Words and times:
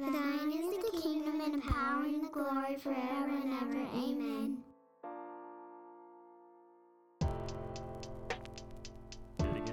For 0.00 0.10
thine 0.10 0.50
is 0.52 0.84
the 0.84 1.00
kingdom 1.00 1.40
and 1.40 1.54
the 1.54 1.58
power 1.70 2.02
and 2.04 2.24
the 2.24 2.28
glory 2.28 2.76
forever 2.76 3.30
and 3.30 3.52
ever. 3.62 3.86
Amen. 3.94 4.58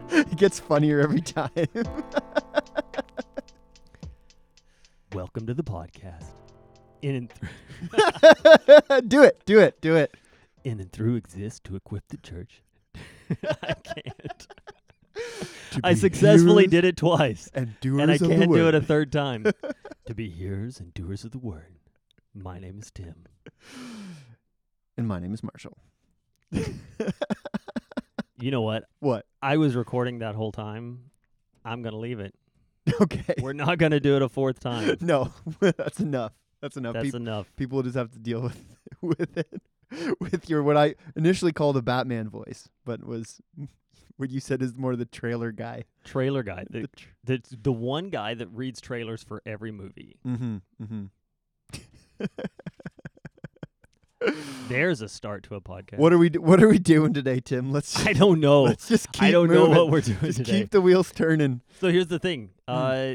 it 0.12 0.36
gets 0.38 0.60
funnier 0.60 1.00
every 1.00 1.22
time. 1.22 1.50
Welcome 5.14 5.48
to 5.48 5.54
the 5.56 5.64
podcast. 5.64 6.26
In 7.02 7.16
and 7.16 7.32
through, 7.32 7.50
do 9.08 9.24
it, 9.24 9.42
do 9.46 9.60
it, 9.60 9.82
do 9.82 9.96
it. 9.96 10.16
in 10.64 10.80
and 10.80 10.92
through 10.92 11.16
exists 11.16 11.60
to 11.62 11.76
equip 11.76 12.08
the 12.10 12.18
church. 12.18 12.62
I 13.44 13.74
can't. 13.74 14.48
I 15.84 15.94
successfully 15.94 16.68
did 16.68 16.86
it 16.86 16.98
twice, 16.98 17.50
and 17.54 17.80
doers 17.80 18.02
and 18.02 18.12
I 18.12 18.18
can't 18.18 18.52
do 18.52 18.68
it 18.68 18.76
a 18.76 18.82
third 18.82 19.12
time. 19.12 19.46
to 20.06 20.14
be 20.14 20.30
hearers 20.30 20.80
and 20.80 20.94
doers 20.94 21.24
of 21.24 21.32
the 21.32 21.40
word. 21.40 21.76
My 22.34 22.60
name 22.60 22.80
is 22.80 22.92
Tim. 22.92 23.26
And 24.98 25.08
my 25.08 25.20
name 25.20 25.34
is 25.34 25.42
Marshall. 25.44 25.78
You 28.42 28.50
know 28.50 28.62
what? 28.62 28.86
what? 29.00 29.26
I 29.42 29.58
was 29.58 29.76
recording 29.76 30.20
that 30.20 30.34
whole 30.34 30.52
time. 30.52 31.12
I'm 31.64 31.82
gonna 31.84 32.00
leave 32.00 32.20
it. 32.20 32.34
Okay. 33.00 33.36
We're 33.40 33.54
not 33.54 33.78
gonna 33.78 34.00
do 34.00 34.16
it 34.16 34.24
a 34.24 34.28
fourth 34.30 34.60
time. 34.60 34.98
no, 35.02 35.32
that's 35.60 36.00
enough. 36.00 36.34
That's 36.62 36.78
enough. 36.78 36.94
That's 36.94 37.06
Peop- 37.06 37.16
enough. 37.16 37.52
people 37.56 37.84
just 37.84 37.96
have 37.96 38.12
to 38.12 38.20
deal 38.20 38.42
with 38.42 38.64
with 39.02 39.38
it 39.38 39.62
with 40.20 40.50
your 40.50 40.64
what 40.64 40.78
I 40.78 40.96
initially 41.16 41.52
called 41.52 41.78
a 41.78 41.84
Batman 41.84 42.28
voice, 42.28 42.70
but 42.84 43.04
was 43.06 43.40
what 44.22 44.30
you 44.30 44.40
said 44.40 44.62
is 44.62 44.78
more 44.78 44.96
the 44.96 45.04
trailer 45.06 45.52
guy. 45.52 45.84
Trailer 46.06 46.44
guy, 46.44 46.64
the, 46.70 46.82
The 46.82 46.88
tr- 46.88 47.08
the 47.26 47.42
the 47.64 47.72
one 47.74 48.10
guy 48.10 48.34
that 48.36 48.48
reads 48.48 48.80
trailers 48.80 49.24
for 49.24 49.42
every 49.46 49.72
movie. 49.72 50.16
mm-hmm. 50.26 50.58
Mm-hmm. 50.82 51.06
There's 54.70 55.02
a 55.02 55.10
start 55.10 55.42
to 55.46 55.56
a 55.56 55.62
podcast. 55.62 55.98
What 55.98 56.14
are 56.14 56.18
we 56.20 56.30
do- 56.30 56.42
What 56.42 56.62
are 56.62 56.68
we 56.68 56.78
doing 56.78 57.12
today, 57.14 57.40
Tim? 57.40 57.72
Let's 57.72 58.06
I 58.06 58.14
don't 58.14 58.40
know. 58.40 58.64
let's 58.72 58.88
just 58.88 59.12
keep 59.12 59.24
I 59.24 59.32
don't 59.32 59.50
know 59.52 59.68
what 59.70 59.90
we're 59.90 60.02
doing 60.02 60.20
Just 60.22 60.38
today. 60.38 60.60
keep 60.62 60.70
the 60.70 60.80
wheels 60.80 61.12
turning. 61.12 61.62
So 61.80 61.88
here's 61.90 62.08
the 62.08 62.20
thing. 62.20 62.52
Hmm. 62.70 62.74
Uh, 62.76 63.14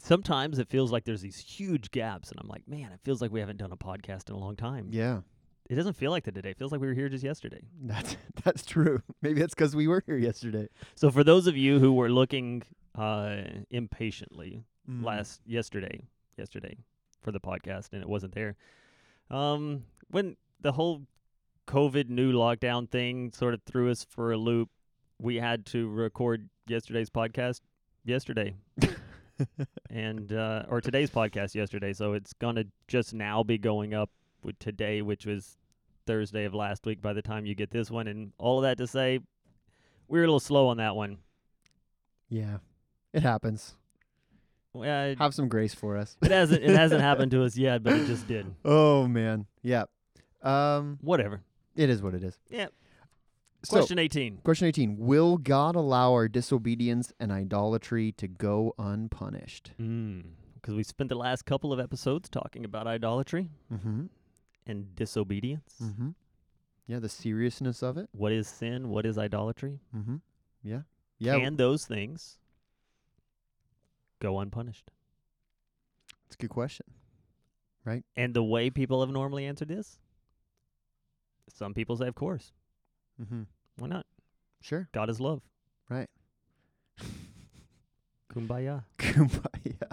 sometimes 0.00 0.58
it 0.58 0.68
feels 0.68 0.90
like 0.90 1.04
there's 1.04 1.20
these 1.22 1.38
huge 1.38 1.92
gaps, 1.92 2.30
and 2.32 2.40
I'm 2.40 2.48
like, 2.48 2.66
man, 2.66 2.90
it 2.90 2.98
feels 3.04 3.22
like 3.22 3.30
we 3.30 3.38
haven't 3.38 3.58
done 3.58 3.70
a 3.70 3.76
podcast 3.76 4.28
in 4.28 4.34
a 4.34 4.38
long 4.38 4.56
time. 4.56 4.88
Yeah, 4.90 5.20
It 5.70 5.76
doesn't 5.76 5.94
feel 5.94 6.10
like 6.10 6.24
that 6.24 6.34
today. 6.34 6.50
It 6.50 6.58
feels 6.58 6.72
like 6.72 6.80
we 6.80 6.86
were 6.86 6.94
here 6.94 7.08
just 7.08 7.24
yesterday. 7.24 7.60
that's 7.82 8.16
that's 8.44 8.64
true. 8.66 9.00
Maybe 9.22 9.40
that's 9.40 9.54
because 9.54 9.74
we 9.74 9.88
were 9.88 10.02
here 10.06 10.16
yesterday. 10.18 10.68
So 10.94 11.10
for 11.10 11.24
those 11.24 11.46
of 11.46 11.56
you 11.56 11.78
who 11.78 11.92
were 11.94 12.10
looking 12.10 12.62
uh, 12.94 13.36
impatiently 13.70 14.64
Mm. 14.86 15.02
last 15.02 15.40
yesterday, 15.46 16.02
yesterday 16.36 16.76
for 17.22 17.32
the 17.32 17.40
podcast, 17.40 17.94
and 17.94 18.02
it 18.02 18.08
wasn't 18.08 18.34
there. 18.34 18.54
Um, 19.30 19.84
when 20.10 20.36
the 20.60 20.72
whole 20.72 21.06
COVID 21.66 22.10
new 22.10 22.34
lockdown 22.34 22.90
thing 22.90 23.32
sort 23.32 23.54
of 23.54 23.62
threw 23.62 23.90
us 23.90 24.04
for 24.04 24.32
a 24.32 24.36
loop, 24.36 24.68
we 25.18 25.36
had 25.36 25.64
to 25.66 25.88
record 25.88 26.50
yesterday's 26.66 27.08
podcast 27.08 27.62
yesterday. 28.04 28.56
and 29.90 30.32
uh, 30.34 30.64
or 30.68 30.80
today's 30.82 31.08
podcast 31.10 31.54
yesterday, 31.54 31.94
so 31.94 32.12
it's 32.12 32.34
gonna 32.34 32.64
just 32.86 33.14
now 33.14 33.42
be 33.42 33.56
going 33.56 33.94
up 33.94 34.10
today, 34.52 35.02
which 35.02 35.26
was 35.26 35.56
Thursday 36.06 36.44
of 36.44 36.54
last 36.54 36.84
week. 36.86 37.00
By 37.02 37.12
the 37.12 37.22
time 37.22 37.46
you 37.46 37.54
get 37.54 37.70
this 37.70 37.90
one, 37.90 38.06
and 38.08 38.32
all 38.38 38.58
of 38.58 38.62
that 38.62 38.78
to 38.78 38.86
say, 38.86 39.20
we 40.08 40.18
were 40.18 40.24
a 40.24 40.26
little 40.26 40.40
slow 40.40 40.68
on 40.68 40.76
that 40.78 40.94
one. 40.96 41.18
Yeah, 42.28 42.58
it 43.12 43.22
happens. 43.22 43.74
Uh, 44.76 45.14
Have 45.20 45.34
some 45.34 45.48
grace 45.48 45.72
for 45.72 45.96
us. 45.96 46.16
it 46.22 46.30
hasn't 46.32 46.62
it 46.62 46.74
hasn't 46.76 47.00
happened 47.10 47.30
to 47.30 47.44
us 47.44 47.56
yet, 47.56 47.82
but 47.82 47.92
it 47.92 48.06
just 48.06 48.26
did. 48.26 48.46
Oh 48.64 49.06
man, 49.06 49.46
yeah. 49.62 49.84
Um, 50.42 50.98
Whatever. 51.00 51.42
it 51.76 51.88
is 51.88 52.02
what 52.02 52.12
it 52.14 52.22
is. 52.24 52.36
Yeah. 52.50 52.66
So, 53.64 53.76
Question 53.76 53.98
eighteen. 53.98 54.38
question 54.44 54.66
eighteen: 54.68 54.96
Will 54.98 55.38
God 55.38 55.74
allow 55.76 56.12
our 56.12 56.28
disobedience 56.28 57.12
and 57.20 57.30
idolatry 57.32 58.12
to 58.18 58.26
go 58.28 58.74
unpunished? 58.78 59.70
Because 59.78 60.74
we 60.74 60.82
spent 60.82 61.08
the 61.08 61.14
last 61.14 61.46
couple 61.46 61.72
of 61.72 61.78
episodes 61.80 62.28
talking 62.28 62.64
about 62.64 62.86
idolatry 62.86 63.48
Mm-hmm. 63.72 64.06
And 64.66 64.94
disobedience. 64.96 65.74
Mm-hmm. 65.82 66.10
Yeah, 66.86 66.98
the 66.98 67.08
seriousness 67.08 67.82
of 67.82 67.96
it. 67.96 68.08
What 68.12 68.32
is 68.32 68.46
sin? 68.46 68.88
What 68.90 69.06
is 69.06 69.16
idolatry? 69.16 69.80
Mm-hmm. 69.96 70.16
Yeah. 70.62 70.80
Yeah. 71.18 71.38
Can 71.38 71.56
those 71.56 71.86
things 71.86 72.38
go 74.20 74.38
unpunished? 74.38 74.90
It's 76.26 76.36
a 76.36 76.38
good 76.38 76.50
question. 76.50 76.86
Right? 77.84 78.04
And 78.16 78.34
the 78.34 78.42
way 78.42 78.70
people 78.70 79.00
have 79.00 79.10
normally 79.10 79.46
answered 79.46 79.68
this, 79.68 79.98
some 81.48 81.74
people 81.74 81.96
say, 81.96 82.08
of 82.08 82.14
course. 82.14 82.52
Mm-hmm. 83.22 83.42
Why 83.78 83.88
not? 83.88 84.06
Sure. 84.60 84.88
God 84.92 85.10
is 85.10 85.20
love. 85.20 85.42
Right. 85.88 86.08
Kumbaya. 88.32 88.84
Kumbaya. 88.98 89.83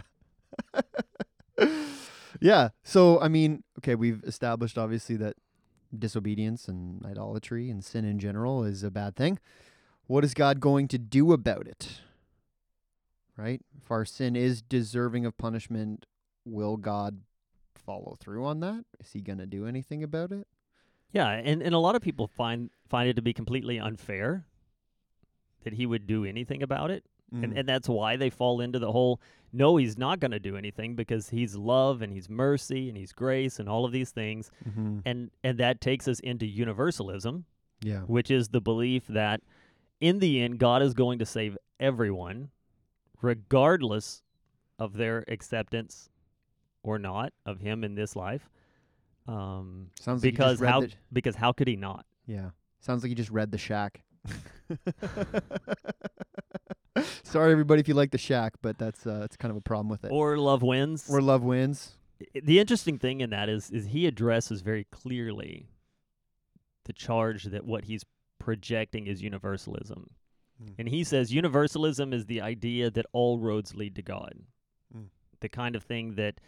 Yeah. 2.41 2.69
So 2.84 3.19
I 3.22 3.28
mean, 3.28 3.63
okay, 3.79 3.96
we've 3.96 4.24
established 4.24 4.78
obviously 4.78 5.16
that 5.18 5.35
disobedience 5.97 6.68
and 6.68 7.06
idolatry 7.06 7.69
and 7.69 7.84
sin 7.84 8.03
in 8.06 8.19
general 8.19 8.63
is 8.63 8.84
a 8.84 8.91
bad 8.91 9.16
thing. 9.16 9.40
What 10.07 10.25
is 10.25 10.34
God 10.34 10.59
going 10.59 10.88
to 10.90 10.97
do 10.97 11.31
about 11.31 11.68
it? 11.68 12.02
Right? 13.38 13.62
If 13.81 13.90
our 13.90 14.03
sin 14.03 14.35
is 14.35 14.62
deserving 14.62 15.25
of 15.25 15.38
punishment, 15.38 16.06
will 16.44 16.78
God 16.78 17.22
follow 17.75 18.18
through 18.19 18.46
on 18.46 18.59
that? 18.59 18.85
Is 19.00 19.12
he 19.13 19.22
going 19.22 19.40
to 19.40 19.46
do 19.46 19.66
anything 19.66 20.03
about 20.03 20.31
it? 20.31 20.47
Yeah, 21.12 21.29
and, 21.29 21.62
and 21.62 21.75
a 21.75 21.79
lot 21.79 21.96
of 21.96 22.02
people 22.02 22.28
find 22.28 22.69
find 22.88 23.09
it 23.09 23.16
to 23.16 23.22
be 23.22 23.34
completely 23.34 23.79
unfair 23.79 24.46
that 25.63 25.73
he 25.73 25.85
would 25.85 26.08
do 26.08 26.25
anything 26.25 26.63
about 26.63 26.90
it. 26.90 27.06
Mm. 27.34 27.44
And 27.44 27.58
and 27.59 27.69
that's 27.69 27.88
why 27.88 28.18
they 28.18 28.30
fall 28.30 28.59
into 28.62 28.78
the 28.80 28.92
whole 28.92 29.22
no, 29.53 29.75
he's 29.78 29.97
not 29.97 30.19
going 30.22 30.31
to 30.31 30.40
do 30.40 30.56
anything 30.56 30.96
because 30.96 31.30
he's 31.30 31.56
love 31.58 32.02
and 32.02 32.12
he's 32.14 32.30
mercy 32.30 32.88
and 32.88 32.97
he's 32.97 33.12
grace 33.12 33.59
and 33.59 33.68
all 33.68 33.84
of 33.86 33.92
these 33.92 34.12
things. 34.12 34.50
mm-hmm. 34.68 35.00
And 35.06 35.30
and 35.44 35.58
that 35.58 35.81
takes 35.81 36.08
us 36.08 36.20
into 36.22 36.46
universalism, 36.46 37.46
Yeah. 37.81 38.02
which 38.02 38.31
is 38.31 38.50
the 38.50 38.62
belief 38.62 39.08
that 39.08 39.41
in 40.00 40.20
the 40.20 40.41
end 40.41 40.58
God 40.59 40.81
is 40.81 40.94
going 40.94 41.20
to 41.20 41.25
save 41.25 41.58
everyone 41.80 42.50
regardless 43.22 44.24
of 44.80 44.94
their 44.94 45.24
acceptance 45.28 46.09
or 46.84 46.97
not 46.97 47.34
of 47.46 47.59
him 47.59 47.84
in 47.84 47.96
this 47.96 48.16
life. 48.16 48.50
Um 49.28 49.88
Sounds 50.00 50.22
because 50.22 50.53
just 50.53 50.62
read 50.64 50.70
how 50.72 50.81
the- 50.81 50.91
because 51.14 51.36
how 51.36 51.52
could 51.52 51.68
he 51.68 51.75
not? 51.75 52.06
Yeah. 52.25 52.50
Sounds 52.80 53.03
like 53.03 53.09
you 53.09 53.16
just 53.16 53.30
read 53.31 53.52
The 53.52 53.58
Shack. 53.58 54.02
Sorry, 57.24 57.52
everybody, 57.52 57.80
if 57.82 57.88
you 57.88 57.94
like 57.94 58.12
The 58.12 58.18
Shack, 58.18 58.54
but 58.62 58.78
that's 58.78 59.06
uh, 59.06 59.20
that's 59.20 59.38
kind 59.38 59.52
of 59.52 59.58
a 59.58 59.62
problem 59.62 59.90
with 59.90 60.04
it. 60.06 60.12
Or 60.12 60.38
love 60.38 60.62
wins. 60.62 61.10
Or 61.10 61.22
love 61.22 61.44
wins. 61.44 61.98
I- 62.22 62.42
the 62.44 62.60
interesting 62.60 62.98
thing 62.98 63.22
in 63.22 63.30
that 63.32 63.50
is 63.50 63.70
is 63.72 63.88
he 63.88 64.08
addresses 64.08 64.62
very 64.62 64.86
clearly 64.86 65.68
the 66.86 66.94
charge 66.94 67.46
that 67.46 67.66
what 67.66 67.86
he's 67.86 68.04
projecting 68.40 69.08
is 69.08 69.22
universalism. 69.22 70.12
Mm. 70.62 70.74
And 70.80 70.90
he 70.90 71.04
says 71.04 71.34
universalism 71.34 72.14
is 72.14 72.26
the 72.26 72.42
idea 72.42 72.90
that 72.92 73.06
all 73.14 73.40
roads 73.40 73.76
lead 73.76 73.96
to 73.96 74.02
God. 74.02 74.34
Mm. 74.96 75.06
The 75.40 75.50
kind 75.50 75.76
of 75.76 75.84
thing 75.84 76.16
that 76.16 76.40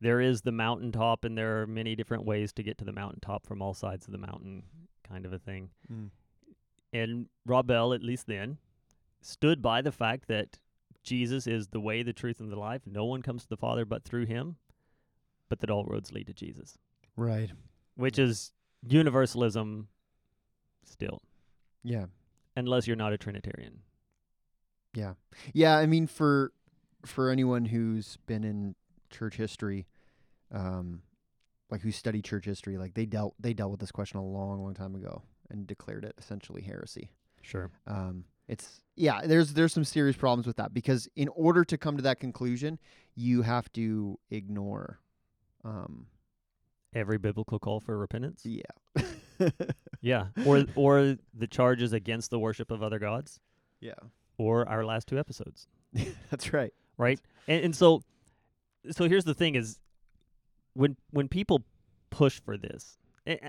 there 0.00 0.20
is 0.20 0.42
the 0.42 0.52
mountaintop 0.52 1.24
and 1.24 1.36
there 1.36 1.62
are 1.62 1.66
many 1.66 1.94
different 1.94 2.24
ways 2.24 2.52
to 2.54 2.62
get 2.62 2.78
to 2.78 2.84
the 2.84 2.92
mountaintop 2.92 3.46
from 3.46 3.62
all 3.62 3.74
sides 3.74 4.06
of 4.06 4.12
the 4.12 4.18
mountain 4.18 4.64
kind 5.08 5.24
of 5.24 5.32
a 5.32 5.38
thing. 5.38 5.70
Mm. 5.90 6.10
And 6.92 7.26
Rob 7.44 7.66
Bell, 7.66 7.92
at 7.92 8.02
least 8.02 8.26
then, 8.26 8.58
stood 9.26 9.60
by 9.62 9.82
the 9.82 9.92
fact 9.92 10.28
that 10.28 10.58
Jesus 11.02 11.46
is 11.46 11.68
the 11.68 11.80
way, 11.80 12.02
the 12.02 12.12
truth, 12.12 12.40
and 12.40 12.50
the 12.50 12.58
life. 12.58 12.82
No 12.86 13.04
one 13.04 13.22
comes 13.22 13.42
to 13.42 13.48
the 13.48 13.56
Father 13.56 13.84
but 13.84 14.04
through 14.04 14.26
him, 14.26 14.56
but 15.48 15.60
that 15.60 15.70
all 15.70 15.84
roads 15.84 16.12
lead 16.12 16.26
to 16.28 16.34
Jesus, 16.34 16.78
Right. 17.16 17.50
which 17.94 18.18
is 18.18 18.52
universalism 18.82 19.88
still, 20.84 21.22
Yeah. 21.82 22.06
unless 22.56 22.86
you're 22.86 22.96
not 22.96 23.12
a 23.12 23.18
Trinitarian. 23.18 23.82
Yeah. 24.94 25.14
Yeah. 25.52 25.76
I 25.76 25.86
mean, 25.86 26.06
for 26.06 26.52
for 27.04 27.30
anyone 27.30 27.66
who's 27.66 28.16
been 28.26 28.42
in 28.42 28.74
church 29.10 29.36
history, 29.36 29.86
um, 30.50 31.02
like 31.70 31.82
who 31.82 31.92
studied 31.92 32.24
church 32.24 32.46
history, 32.46 32.78
like 32.78 32.94
they 32.94 33.06
dealt 33.06 33.34
they 33.38 33.52
dealt 33.54 33.70
with 33.72 33.80
this 33.80 33.92
question 33.92 34.18
a 34.18 34.24
long, 34.24 34.62
long 34.62 34.74
time 34.74 34.94
ago 34.94 35.22
and 35.50 35.66
declared 35.66 36.04
it 36.04 36.14
essentially 36.18 36.62
heresy. 36.62 37.10
Sure. 37.42 37.70
Um, 37.86 38.24
it's 38.48 38.80
yeah. 38.94 39.22
There's 39.24 39.52
there's 39.52 39.72
some 39.72 39.84
serious 39.84 40.16
problems 40.16 40.46
with 40.46 40.56
that 40.56 40.72
because 40.72 41.08
in 41.16 41.28
order 41.28 41.64
to 41.64 41.76
come 41.78 41.96
to 41.96 42.02
that 42.02 42.20
conclusion, 42.20 42.78
you 43.14 43.42
have 43.42 43.70
to 43.72 44.18
ignore. 44.30 45.00
Um, 45.64 46.06
Every 46.94 47.18
biblical 47.18 47.58
call 47.58 47.80
for 47.80 47.98
repentance. 47.98 48.42
yeah. 48.44 48.62
Yeah. 50.00 50.26
Or 50.46 50.64
or 50.76 51.16
the 51.34 51.46
charges 51.46 51.92
against 51.92 52.30
the 52.30 52.38
worship 52.38 52.70
of 52.70 52.82
other 52.82 52.98
gods, 52.98 53.40
yeah. 53.80 53.94
or 54.38 54.68
our 54.68 54.84
last 54.84 55.08
two 55.08 55.18
episodes. 55.18 55.66
That's 56.30 56.52
right. 56.52 56.72
right? 56.96 57.20
And, 57.48 57.64
and 57.66 57.76
so 57.76 58.02
so 58.90 59.08
here's 59.08 59.24
the 59.24 59.34
thing: 59.34 59.56
is 59.56 59.80
when 60.74 60.96
when 61.10 61.28
people 61.28 61.64
push 62.10 62.40
for 62.40 62.56
this, 62.56 62.98
eh, 63.26 63.36
eh, 63.42 63.48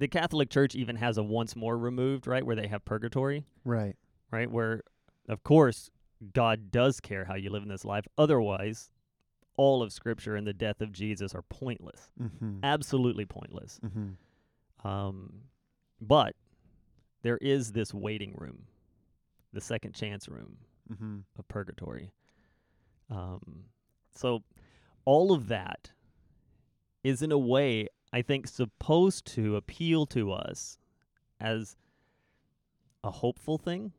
the 0.00 0.08
Catholic 0.08 0.50
Church 0.50 0.74
even 0.74 0.96
has 0.96 1.16
a 1.18 1.22
once 1.22 1.54
more 1.54 1.78
removed, 1.78 2.26
right, 2.26 2.44
where 2.44 2.56
they 2.56 2.66
have 2.66 2.84
purgatory, 2.84 3.44
Right. 3.64 3.94
right, 4.32 4.50
where 4.50 4.82
of 5.28 5.44
course 5.44 5.90
God 6.34 6.70
does 6.72 7.00
care 7.00 7.24
how 7.26 7.34
you 7.36 7.50
live 7.50 7.62
in 7.62 7.68
this 7.68 7.84
life. 7.84 8.06
Otherwise, 8.18 8.90
all 9.56 9.82
of 9.82 9.92
Scripture 9.92 10.36
and 10.36 10.46
the 10.46 10.52
death 10.54 10.80
of 10.80 10.90
Jesus 10.90 11.34
are 11.34 11.42
pointless, 11.42 12.10
Mm-hmm. 12.20 12.58
absolutely 12.64 13.26
pointless. 13.26 13.78
Mm-hmm. 13.84 14.88
Um, 14.88 15.42
but 16.00 16.34
there 17.22 17.36
is 17.38 17.72
this 17.72 17.92
waiting 17.92 18.34
room, 18.38 18.62
the 19.52 19.60
second 19.60 19.94
chance 19.94 20.28
room 20.28 20.56
Mm-hmm. 20.92 21.18
of 21.38 21.46
purgatory. 21.48 22.10
Um, 23.10 23.64
so 24.14 24.42
all 25.04 25.32
of 25.32 25.48
that 25.48 25.92
is 27.04 27.22
in 27.22 27.30
a 27.32 27.38
way, 27.38 27.86
I 28.12 28.22
think, 28.22 28.48
supposed 28.48 29.26
to 29.34 29.56
appeal 29.56 30.06
to 30.06 30.32
us 30.32 30.78
as 31.38 31.76
a 33.04 33.10
hopeful 33.10 33.56
thing, 33.56 33.92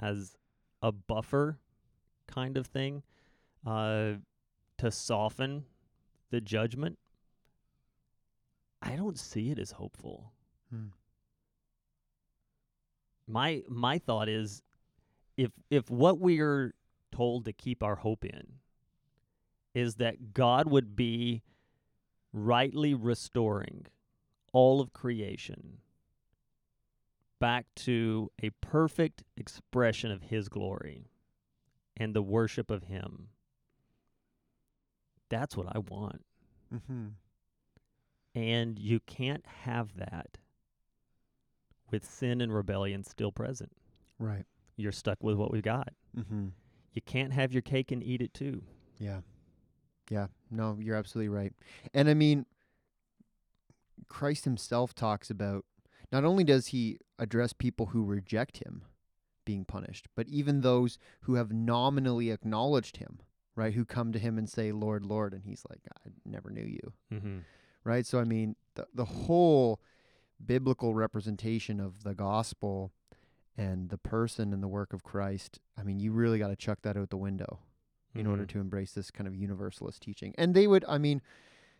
as 0.00 0.36
a 0.82 0.92
buffer 0.92 1.58
kind 2.26 2.56
of 2.56 2.66
thing, 2.66 3.02
uh, 3.66 4.12
to 4.78 4.90
soften 4.90 5.64
the 6.30 6.40
judgment. 6.40 6.98
I 8.82 8.96
don't 8.96 9.18
see 9.18 9.50
it 9.50 9.58
as 9.58 9.72
hopeful. 9.72 10.32
Hmm. 10.70 10.88
My 13.26 13.62
my 13.68 13.98
thought 13.98 14.28
is 14.28 14.62
if 15.36 15.50
if 15.70 15.88
what 15.90 16.18
we're 16.18 16.74
told 17.10 17.46
to 17.46 17.52
keep 17.52 17.82
our 17.82 17.96
hope 17.96 18.24
in 18.24 18.42
is 19.74 19.96
that 19.96 20.34
God 20.34 20.70
would 20.70 20.94
be 20.94 21.42
rightly 22.34 22.92
restoring 22.92 23.86
all 24.52 24.80
of 24.80 24.92
creation 24.92 25.78
back 27.40 27.66
to 27.76 28.30
a 28.42 28.50
perfect 28.60 29.22
expression 29.36 30.10
of 30.10 30.22
his 30.22 30.48
glory 30.48 31.10
and 31.96 32.12
the 32.12 32.22
worship 32.22 32.70
of 32.70 32.84
him. 32.84 33.28
That's 35.30 35.56
what 35.56 35.68
I 35.74 35.78
want. 35.78 36.24
Mm-hmm. 36.74 37.06
And 38.34 38.78
you 38.78 39.00
can't 39.00 39.44
have 39.62 39.96
that 39.96 40.38
with 41.90 42.04
sin 42.04 42.40
and 42.40 42.52
rebellion 42.52 43.04
still 43.04 43.30
present. 43.30 43.72
Right. 44.18 44.44
You're 44.76 44.92
stuck 44.92 45.22
with 45.22 45.36
what 45.36 45.52
we've 45.52 45.62
got. 45.62 45.90
Mm-hmm. 46.18 46.48
You 46.92 47.02
can't 47.02 47.32
have 47.32 47.52
your 47.52 47.62
cake 47.62 47.92
and 47.92 48.02
eat 48.02 48.20
it 48.20 48.34
too. 48.34 48.62
Yeah. 48.98 49.20
Yeah. 50.10 50.26
No, 50.50 50.76
you're 50.80 50.96
absolutely 50.96 51.28
right. 51.30 51.52
And 51.92 52.08
I 52.08 52.14
mean, 52.14 52.46
Christ 54.08 54.44
himself 54.44 54.94
talks 54.94 55.30
about 55.30 55.64
not 56.12 56.24
only 56.24 56.44
does 56.44 56.68
he 56.68 56.98
address 57.18 57.52
people 57.52 57.86
who 57.86 58.04
reject 58.04 58.58
him 58.58 58.82
being 59.44 59.64
punished, 59.64 60.06
but 60.14 60.28
even 60.28 60.60
those 60.60 60.98
who 61.22 61.34
have 61.34 61.52
nominally 61.52 62.30
acknowledged 62.30 62.98
him, 62.98 63.18
right? 63.56 63.74
Who 63.74 63.84
come 63.84 64.12
to 64.12 64.18
him 64.18 64.38
and 64.38 64.48
say, 64.48 64.72
Lord, 64.72 65.04
Lord. 65.04 65.32
And 65.32 65.44
he's 65.44 65.64
like, 65.68 65.80
I 66.04 66.10
never 66.24 66.50
knew 66.50 66.64
you, 66.64 66.92
Mm-hmm. 67.12 67.38
right? 67.84 68.06
So, 68.06 68.20
I 68.20 68.24
mean, 68.24 68.56
the, 68.74 68.86
the 68.94 69.04
whole 69.04 69.80
biblical 70.44 70.94
representation 70.94 71.80
of 71.80 72.04
the 72.04 72.14
gospel 72.14 72.92
and 73.56 73.88
the 73.90 73.98
person 73.98 74.52
and 74.52 74.62
the 74.62 74.68
work 74.68 74.92
of 74.92 75.02
Christ, 75.04 75.60
I 75.78 75.82
mean, 75.82 76.00
you 76.00 76.12
really 76.12 76.38
got 76.38 76.48
to 76.48 76.56
chuck 76.56 76.80
that 76.82 76.96
out 76.96 77.10
the 77.10 77.16
window 77.16 77.60
in 78.14 78.26
order 78.26 78.46
to 78.46 78.60
embrace 78.60 78.92
this 78.92 79.10
kind 79.10 79.26
of 79.26 79.34
universalist 79.34 80.02
teaching. 80.02 80.34
And 80.38 80.54
they 80.54 80.66
would, 80.66 80.84
I 80.88 80.98
mean, 80.98 81.20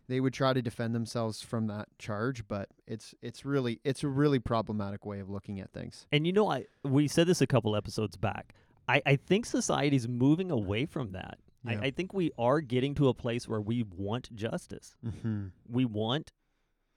they 0.09 0.21
would 0.21 0.35
try 0.35 0.53
to 0.53 0.61
defend 0.61 0.95
themselves 0.95 1.41
from 1.43 1.67
that 1.69 1.89
charge, 1.99 2.47
but 2.47 2.69
it's 2.87 3.15
it's 3.23 3.45
really 3.45 3.81
it's 3.85 4.03
a 4.05 4.09
really 4.09 4.39
problematic 4.39 5.07
way 5.07 5.21
of 5.21 5.31
looking 5.31 5.61
at 5.61 5.73
things. 5.73 6.07
And 6.13 6.27
you 6.27 6.33
know, 6.33 6.51
I 6.51 6.67
we 6.83 7.09
said 7.09 7.27
this 7.27 7.41
a 7.41 7.47
couple 7.47 7.75
episodes 7.77 8.17
back. 8.17 8.55
I, 8.87 9.01
I 9.07 9.17
think 9.17 9.47
society's 9.47 10.07
moving 10.07 10.51
away 10.51 10.85
from 10.85 11.13
that. 11.13 11.39
Yeah. 11.65 11.81
I, 11.81 11.87
I 11.87 11.91
think 11.91 12.13
we 12.13 12.33
are 12.39 12.61
getting 12.61 12.95
to 12.97 13.09
a 13.09 13.15
place 13.15 13.49
where 13.49 13.61
we 13.61 13.83
want 13.83 14.35
justice. 14.35 14.97
Mm-hmm. 15.07 15.47
We 15.69 15.85
want 15.87 16.33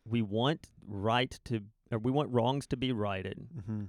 we 0.06 0.22
want 0.22 0.68
right 0.86 1.40
to 1.46 1.62
or 1.92 2.00
we 2.00 2.12
want 2.12 2.30
wrongs 2.32 2.68
to 2.68 2.78
be 2.78 2.92
righted 2.92 3.48
Mm-hmm. 3.58 3.84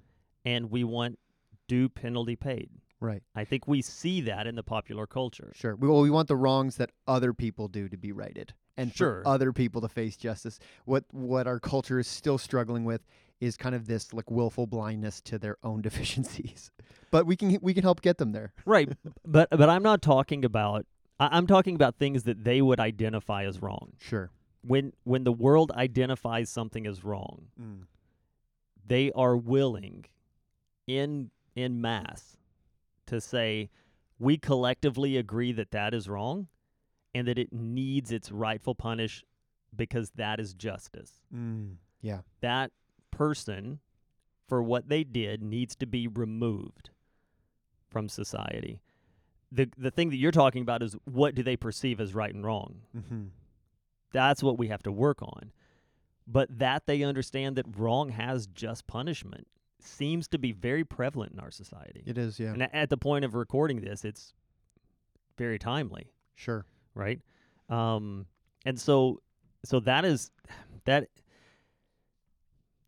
and 0.45 0.71
we 0.71 0.85
want 0.85 1.19
due 1.67 1.89
penalty 1.89 2.37
paid. 2.37 2.71
Right. 3.01 3.23
I 3.35 3.45
think 3.45 3.69
we 3.69 3.81
see 3.83 4.21
that 4.23 4.47
in 4.47 4.57
the 4.57 4.63
popular 4.65 5.07
culture. 5.07 5.53
Sure. 5.55 5.77
We, 5.77 5.89
well, 5.89 6.01
we 6.01 6.11
want 6.11 6.27
the 6.29 6.37
wrongs 6.37 6.77
that 6.77 6.91
other 7.07 7.33
people 7.33 7.69
do 7.69 7.89
to 7.89 7.97
be 7.97 8.11
righted, 8.13 8.55
and 8.77 8.93
Sure. 8.95 9.23
for 9.23 9.29
other 9.29 9.53
people 9.53 9.81
to 9.83 9.89
face 9.89 10.17
justice. 10.17 10.59
What 10.85 11.05
what 11.13 11.47
our 11.47 11.61
culture 11.61 11.99
is 12.01 12.09
still 12.09 12.39
struggling 12.39 12.85
with 12.85 13.07
is 13.41 13.57
kind 13.57 13.75
of 13.77 13.87
this 13.87 14.13
like 14.13 14.29
willful 14.31 14.67
blindness 14.67 15.21
to 15.23 15.39
their 15.39 15.57
own 15.63 15.81
deficiencies. 15.89 16.73
But 17.13 17.25
we 17.27 17.37
can 17.37 17.59
we 17.63 17.73
can 17.73 17.85
help 17.85 18.01
get 18.03 18.19
them 18.19 18.33
there. 18.33 18.53
Right. 18.65 18.89
but 19.25 19.49
but 19.51 19.69
I'm 19.71 19.83
not 19.85 20.03
talking 20.03 20.45
about 20.45 20.85
I, 21.21 21.29
I'm 21.37 21.47
talking 21.47 21.77
about 21.77 21.97
things 21.97 22.25
that 22.25 22.43
they 22.43 22.61
would 22.61 22.81
identify 22.81 23.45
as 23.45 23.63
wrong. 23.63 23.93
Sure. 23.99 24.31
When 24.63 24.93
when 25.05 25.23
the 25.23 25.33
world 25.33 25.71
identifies 25.71 26.51
something 26.51 26.85
as 26.85 27.05
wrong, 27.05 27.47
Mm. 27.61 27.83
they 28.85 29.13
are 29.13 29.37
willing 29.37 30.07
in 30.89 31.31
in 31.55 31.81
mass 31.81 32.38
to 33.09 33.21
say 33.21 33.71
we 34.19 34.37
collectively 34.37 35.17
agree 35.17 35.53
that 35.53 35.71
that 35.73 35.95
is 35.95 36.09
wrong 36.09 36.49
and 37.15 37.27
that 37.29 37.39
it 37.39 37.53
needs 37.53 38.13
its 38.13 38.31
rightful 38.31 38.75
punish 38.75 39.25
because 39.75 40.11
that 40.17 40.41
is 40.41 40.55
justice. 40.55 41.13
Mm. 41.35 41.77
Yeah. 42.01 42.21
That 42.41 42.73
person 43.11 43.81
for 44.49 44.63
what 44.63 44.89
they 44.89 45.05
did 45.05 45.43
needs 45.43 45.77
to 45.77 45.87
be 45.87 46.09
removed 46.09 46.91
from 47.91 48.09
society. 48.09 48.81
The 49.51 49.69
the 49.79 49.91
thing 49.91 50.11
that 50.11 50.17
you're 50.17 50.31
talking 50.31 50.63
about 50.63 50.83
is 50.83 50.95
what 51.05 51.35
do 51.35 51.43
they 51.43 51.57
perceive 51.57 52.01
as 52.01 52.15
right 52.15 52.35
and 52.35 52.45
wrong? 52.45 52.83
Mm-hmm. 52.97 53.25
That's 54.13 54.43
what 54.43 54.59
we 54.59 54.69
have 54.69 54.83
to 54.83 54.93
work 54.93 55.23
on. 55.23 55.53
But 56.27 56.59
that 56.59 56.87
they 56.87 57.03
understand 57.03 57.57
that 57.57 57.65
wrong 57.79 58.11
has 58.11 58.47
just 58.47 58.87
punishment 58.87 59.47
seems 59.89 60.29
to 60.29 60.39
be 60.39 60.53
very 60.53 60.85
prevalent 60.85 61.33
in 61.33 61.41
our 61.41 61.51
society. 61.51 62.03
It 62.07 62.19
is. 62.19 62.39
Yeah. 62.39 62.53
And 62.53 62.63
at 62.75 62.91
the 62.91 62.97
point 62.97 63.25
of 63.25 63.35
recording 63.35 63.81
this, 63.81 64.05
it's 64.05 64.33
very 65.37 65.59
timely, 65.59 66.13
Sure. 66.35 66.65
right? 66.95 67.21
Um, 67.69 68.27
and 68.65 68.79
so, 68.81 69.21
so 69.65 69.81
that 69.81 70.05
is 70.05 70.31
that 70.85 71.09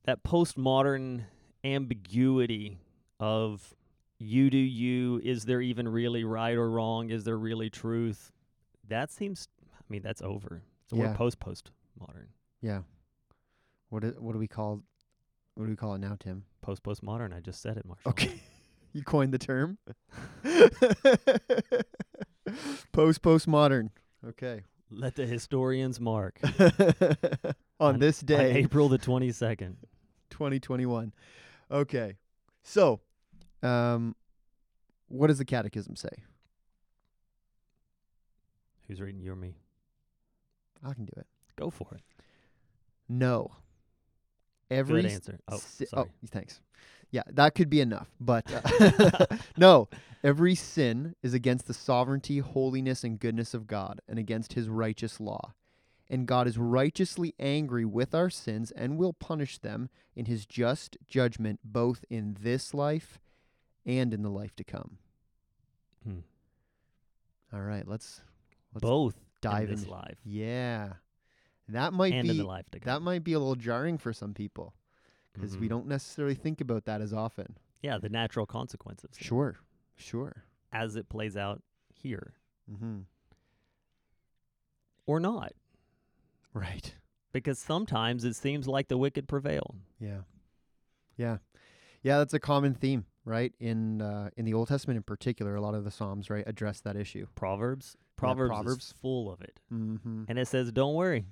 that 0.04 0.22
postmodern 0.24 1.24
ambiguity 1.64 2.78
of 3.18 3.74
you 4.18 4.50
do 4.50 4.56
you. 4.58 5.20
Is 5.22 5.44
there 5.44 5.60
even 5.60 5.88
really 5.88 6.24
right 6.24 6.56
or 6.56 6.70
wrong? 6.70 7.10
Is 7.10 7.24
there 7.24 7.36
really 7.38 7.70
truth? 7.70 8.32
That 8.88 9.10
seems. 9.10 9.48
I 9.72 9.82
mean, 9.88 10.02
that's 10.02 10.22
over. 10.22 10.62
So 10.88 10.96
Yeah. 10.96 11.08
we're 11.08 11.14
post 11.14 11.38
postmodern, 11.40 12.26
Yeah. 12.62 12.82
What 13.90 14.04
is, 14.04 14.18
what 14.18 14.32
do 14.32 14.38
we 14.38 14.48
call 14.48 14.82
what 15.60 15.66
do 15.66 15.70
we 15.72 15.76
call 15.76 15.94
it 15.94 15.98
now, 15.98 16.16
Tim? 16.18 16.44
post 16.62 16.82
postmodern. 16.82 17.36
I 17.36 17.40
just 17.40 17.60
said 17.60 17.76
it, 17.76 17.84
Marshall. 17.84 18.10
Okay. 18.12 18.40
you 18.94 19.02
coined 19.02 19.34
the 19.34 19.38
term. 19.38 19.76
Post 22.92 23.22
postmodern. 23.22 23.90
Okay. 24.26 24.62
Let 24.90 25.14
the 25.14 25.24
historians 25.26 26.00
mark 26.00 26.40
On, 27.78 27.80
On- 27.94 27.98
this 28.00 28.22
on 28.22 28.26
day, 28.26 28.54
April 28.56 28.88
the 28.88 28.98
twenty 28.98 29.30
second. 29.32 29.76
2021. 30.30 31.12
Okay. 31.70 32.16
So, 32.64 33.00
um 33.62 34.16
what 35.08 35.28
does 35.28 35.38
the 35.38 35.44
catechism 35.44 35.94
say? 35.94 36.08
Who's 38.88 39.00
reading 39.00 39.20
you 39.20 39.32
or 39.32 39.36
me? 39.36 39.54
I 40.84 40.94
can 40.94 41.04
do 41.04 41.12
it. 41.16 41.26
Go 41.56 41.70
for 41.70 41.94
it. 41.94 42.02
No. 43.08 43.52
Every 44.70 45.02
Good 45.02 45.10
answer. 45.10 45.40
Oh, 45.48 45.58
si- 45.58 45.86
sorry. 45.86 46.10
thanks. 46.30 46.60
Yeah, 47.10 47.22
that 47.32 47.54
could 47.54 47.68
be 47.68 47.80
enough. 47.80 48.08
But 48.20 48.46
uh, 48.52 49.26
no, 49.56 49.88
every 50.22 50.54
sin 50.54 51.16
is 51.22 51.34
against 51.34 51.66
the 51.66 51.74
sovereignty, 51.74 52.38
holiness, 52.38 53.02
and 53.02 53.18
goodness 53.18 53.52
of 53.52 53.66
God 53.66 54.00
and 54.08 54.18
against 54.18 54.52
his 54.52 54.68
righteous 54.68 55.18
law. 55.20 55.54
And 56.08 56.26
God 56.26 56.46
is 56.48 56.58
righteously 56.58 57.34
angry 57.38 57.84
with 57.84 58.14
our 58.14 58.30
sins 58.30 58.70
and 58.72 58.96
will 58.98 59.12
punish 59.12 59.58
them 59.58 59.90
in 60.16 60.26
his 60.26 60.44
just 60.46 60.96
judgment, 61.06 61.60
both 61.64 62.04
in 62.10 62.36
this 62.40 62.74
life 62.74 63.20
and 63.86 64.12
in 64.12 64.22
the 64.22 64.28
life 64.30 64.54
to 64.56 64.64
come. 64.64 64.98
Hmm. 66.04 66.18
All 67.52 67.60
right, 67.62 67.86
let's 67.86 68.20
let's 68.74 68.82
Both 68.82 69.14
dive 69.40 69.68
in 69.68 69.74
this 69.76 69.84
in. 69.84 69.90
life 69.90 70.18
Yeah. 70.24 70.94
That 71.72 71.92
might 71.92 72.12
and 72.12 72.22
be 72.24 72.30
in 72.30 72.36
the 72.38 72.44
life 72.44 72.68
to 72.70 72.80
come. 72.80 72.86
that 72.92 73.00
might 73.02 73.24
be 73.24 73.32
a 73.32 73.38
little 73.38 73.54
jarring 73.56 73.98
for 73.98 74.12
some 74.12 74.34
people 74.34 74.74
because 75.32 75.56
we 75.56 75.66
Mhm. 75.66 75.70
don't 75.70 75.86
necessarily 75.86 76.34
think 76.34 76.60
about 76.60 76.84
that 76.86 77.00
as 77.00 77.12
often. 77.12 77.56
Yeah, 77.82 77.98
the 77.98 78.08
natural 78.08 78.46
consequences. 78.46 79.10
Sure, 79.18 79.56
sure. 79.96 80.44
As 80.72 80.96
it 80.96 81.08
plays 81.08 81.36
out 81.36 81.62
here. 81.92 82.34
Mm-hmm. 82.70 83.00
or 85.06 85.18
not? 85.20 85.52
Right. 86.52 86.94
Because 87.32 87.58
sometimes 87.58 88.24
it 88.24 88.34
seems 88.34 88.68
like 88.68 88.88
the 88.88 88.96
wicked 88.98 89.26
prevail. 89.28 89.74
Yeah. 89.98 90.20
Yeah. 91.16 91.38
Yeah, 92.02 92.18
that's 92.18 92.32
a 92.34 92.38
common 92.40 92.74
theme, 92.74 93.06
right? 93.24 93.52
In 93.60 94.00
uh, 94.02 94.30
in 94.36 94.44
the 94.44 94.54
Old 94.54 94.68
Testament 94.68 94.96
in 94.96 95.02
particular, 95.02 95.54
a 95.54 95.60
lot 95.60 95.74
of 95.74 95.84
the 95.84 95.90
Psalms, 95.90 96.30
right, 96.30 96.44
address 96.46 96.80
that 96.80 96.96
issue. 96.96 97.26
Proverbs, 97.34 97.96
Proverbs, 98.16 98.48
Proverbs. 98.50 98.84
is 98.86 98.92
full 99.00 99.30
of 99.30 99.40
it. 99.42 99.60
Mm-hmm. 99.72 100.24
And 100.28 100.38
it 100.38 100.46
says, 100.48 100.72
"Don't 100.72 100.94
worry. 100.94 101.26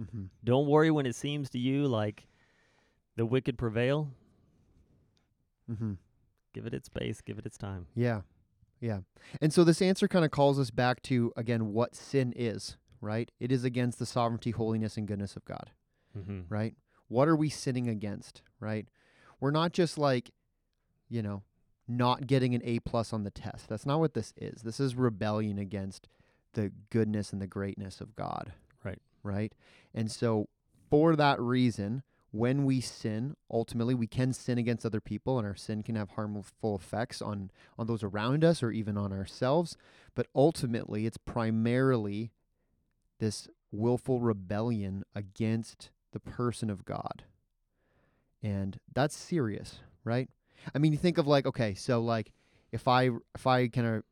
Mm-hmm. 0.00 0.24
Don't 0.44 0.66
worry 0.66 0.90
when 0.90 1.06
it 1.06 1.14
seems 1.14 1.50
to 1.50 1.58
you 1.58 1.86
like 1.86 2.26
the 3.16 3.26
wicked 3.26 3.58
prevail. 3.58 4.10
Mm-hmm. 5.70 5.92
Give 6.54 6.66
it 6.66 6.74
its 6.74 6.86
space, 6.86 7.20
give 7.20 7.38
it 7.38 7.46
its 7.46 7.58
time." 7.58 7.86
Yeah. 7.94 8.22
Yeah. 8.80 9.00
And 9.40 9.52
so 9.52 9.62
this 9.62 9.80
answer 9.80 10.08
kind 10.08 10.24
of 10.24 10.30
calls 10.30 10.58
us 10.58 10.70
back 10.70 11.02
to 11.04 11.32
again 11.36 11.72
what 11.72 11.94
sin 11.94 12.32
is, 12.34 12.76
right? 13.00 13.30
It 13.38 13.52
is 13.52 13.64
against 13.64 13.98
the 13.98 14.06
sovereignty, 14.06 14.50
holiness, 14.50 14.96
and 14.96 15.06
goodness 15.06 15.36
of 15.36 15.44
God. 15.44 15.70
Mm-hmm. 16.16 16.40
right? 16.48 16.74
What 17.08 17.28
are 17.28 17.36
we 17.36 17.48
sinning 17.48 17.88
against, 17.88 18.42
right? 18.60 18.86
We're 19.40 19.50
not 19.50 19.72
just 19.72 19.98
like, 19.98 20.30
you 21.08 21.22
know, 21.22 21.42
not 21.88 22.26
getting 22.26 22.54
an 22.54 22.62
A 22.64 22.80
plus 22.80 23.12
on 23.12 23.24
the 23.24 23.30
test. 23.30 23.68
That's 23.68 23.86
not 23.86 24.00
what 24.00 24.14
this 24.14 24.32
is. 24.36 24.62
This 24.62 24.78
is 24.78 24.94
rebellion 24.94 25.58
against 25.58 26.08
the 26.54 26.70
goodness 26.90 27.32
and 27.32 27.40
the 27.40 27.46
greatness 27.46 28.00
of 28.00 28.14
God. 28.14 28.52
Right. 29.22 29.54
And 29.94 30.10
so 30.10 30.48
for 30.90 31.16
that 31.16 31.40
reason, 31.40 32.02
when 32.32 32.64
we 32.64 32.80
sin, 32.80 33.36
ultimately 33.50 33.94
we 33.94 34.06
can 34.06 34.32
sin 34.32 34.58
against 34.58 34.86
other 34.86 35.00
people 35.00 35.38
and 35.38 35.46
our 35.46 35.54
sin 35.54 35.82
can 35.82 35.96
have 35.96 36.10
harmful 36.10 36.74
effects 36.74 37.20
on 37.20 37.50
on 37.78 37.86
those 37.86 38.02
around 38.02 38.42
us 38.42 38.62
or 38.62 38.70
even 38.70 38.96
on 38.96 39.12
ourselves, 39.12 39.76
but 40.14 40.26
ultimately 40.34 41.06
it's 41.06 41.18
primarily 41.18 42.32
this 43.18 43.48
willful 43.70 44.20
rebellion 44.20 45.04
against 45.14 45.90
the 46.12 46.20
person 46.20 46.70
of 46.70 46.84
God. 46.84 47.24
And 48.42 48.78
that's 48.92 49.16
serious, 49.16 49.80
right? 50.04 50.28
I 50.74 50.78
mean, 50.78 50.92
you 50.92 50.98
think 50.98 51.18
of 51.18 51.26
like, 51.26 51.46
okay, 51.46 51.74
so 51.74 52.00
like 52.00 52.32
if 52.72 52.88
I 52.88 53.10
if 53.34 53.46
I 53.46 53.68
kind 53.68 53.86
of 53.86 54.02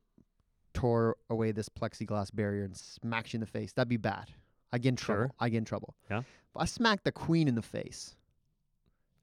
tore 0.73 1.17
away 1.29 1.53
this 1.53 1.69
plexiglass 1.69 2.35
barrier 2.35 2.65
and 2.65 2.77
smacked 2.77 3.33
you 3.33 3.39
in 3.39 3.41
the 3.41 3.47
face, 3.47 3.73
that'd 3.73 3.89
be 3.89 3.97
bad. 3.97 4.31
I 4.73 4.79
get 4.79 4.91
in 4.91 4.97
trouble. 4.97 5.23
Sure. 5.23 5.31
I 5.41 5.49
get 5.49 5.59
in 5.59 5.65
trouble. 5.65 5.95
Yeah. 6.11 6.19
If 6.21 6.57
I 6.57 6.65
smack 6.65 7.03
the 7.05 7.13
queen 7.13 7.49
in 7.49 7.55
the 7.55 7.63
face, 7.63 8.15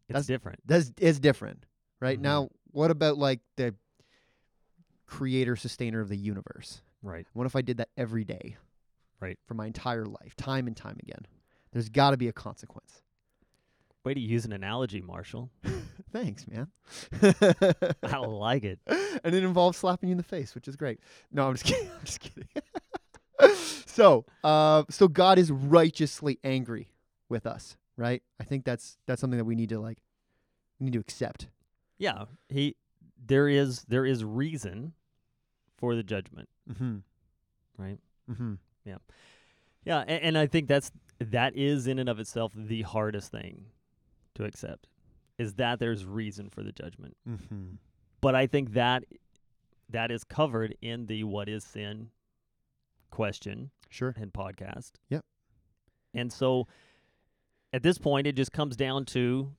It's 0.10 0.13
That's- 0.13 0.27
different. 0.27 0.60
that's 0.66 0.92
is 1.00 1.20
different, 1.20 1.66
right? 2.00 2.18
Mhm. 2.18 2.22
Now, 2.24 2.50
what 2.72 2.92
about 2.92 3.18
like 3.18 3.42
the 3.58 3.75
creator 5.06 5.56
sustainer 5.56 6.00
of 6.01 6.10
the 6.10 6.16
universe? 6.18 6.82
Right. 7.01 7.27
What 7.34 7.46
if 7.46 7.56
I 7.56 7.62
did 7.62 7.77
that 7.77 7.89
every 7.98 8.24
day? 8.24 8.58
Right. 9.20 9.38
For 9.48 9.54
my 9.54 9.66
entire 9.68 10.06
life, 10.06 10.36
time 10.38 10.68
and 10.68 10.75
time 10.77 10.98
again. 11.01 11.25
There's 11.72 11.89
got 11.89 12.12
to 12.12 12.18
be 12.18 12.27
a 12.27 12.34
consequence. 12.34 13.01
Way 14.06 14.13
to 14.13 14.20
use 14.22 14.46
an 14.46 14.54
analogy, 14.54 15.01
Marshall. 15.01 15.50
Thanks, 16.13 16.46
man. 16.48 16.68
I 18.04 18.18
like 18.20 18.63
it. 18.63 18.80
and 18.88 19.36
it 19.36 19.44
involves 19.44 19.77
slapping 19.77 20.08
you 20.08 20.13
in 20.13 20.18
the 20.18 20.24
face, 20.24 20.56
which 20.56 20.68
is 20.70 20.77
great. 20.77 21.00
No, 21.32 21.48
I'm 21.48 21.54
just 21.56 21.66
kidding. 21.74 21.89
I'm 21.92 22.06
just 22.06 22.20
kidding. 22.22 22.48
so, 23.86 24.25
uh, 24.44 24.84
so 24.89 25.08
God 25.08 25.38
is 25.39 25.51
righteously 25.51 26.39
angry 26.44 26.89
with 27.29 27.46
us, 27.46 27.77
right? 27.96 28.22
I 28.39 28.44
think 28.44 28.65
that's 28.65 28.98
that's 29.06 29.22
something 29.22 29.38
that 29.38 29.46
we 29.46 29.56
need 29.56 29.70
to 29.70 29.79
like, 29.79 30.00
we 30.79 30.86
need 30.86 30.94
to 30.94 31.00
accept. 31.00 31.48
Yeah, 31.98 32.25
he 32.50 32.75
there 33.25 33.48
is 33.48 33.84
there 33.88 34.06
is 34.06 34.24
reason 34.24 34.94
for 35.77 35.96
the 35.96 36.03
judgment, 36.03 36.50
Mm-hmm. 36.72 36.98
right? 37.77 38.00
Mm-hmm. 38.29 38.53
Yeah, 39.86 40.03
and, 40.06 40.22
and 40.24 40.38
I 40.38 40.48
think 40.48 40.67
that's 40.67 40.91
that 41.20 41.56
is 41.56 41.88
in 41.88 41.98
and 41.98 42.10
of 42.10 42.20
itself 42.20 42.51
the 42.53 42.82
hardest 42.82 43.32
thing 43.32 43.67
to 44.36 44.44
accept 44.44 44.88
is 45.38 45.53
that 45.53 45.79
there's 45.79 46.03
reason 46.06 46.50
for 46.50 46.62
the 46.62 46.72
judgment. 46.74 47.15
Mm-hmm. 47.29 47.75
But 48.20 48.36
I 48.36 48.48
think 48.48 48.74
that 48.74 49.06
that 49.89 50.12
is 50.12 50.24
covered 50.25 50.75
in 50.82 51.06
the 51.06 51.24
what 51.24 51.48
is 51.48 51.63
sin 51.63 52.10
question 53.12 53.72
Sure. 53.90 54.14
and 54.18 54.34
podcast. 54.34 54.94
Yep. 55.10 55.24
And 56.14 56.32
so 56.32 56.68
at 57.74 57.84
this 57.84 57.98
point 57.98 58.28
it 58.28 58.36
just 58.36 58.52
comes 58.52 58.76
down 58.76 59.06
to 59.06 59.52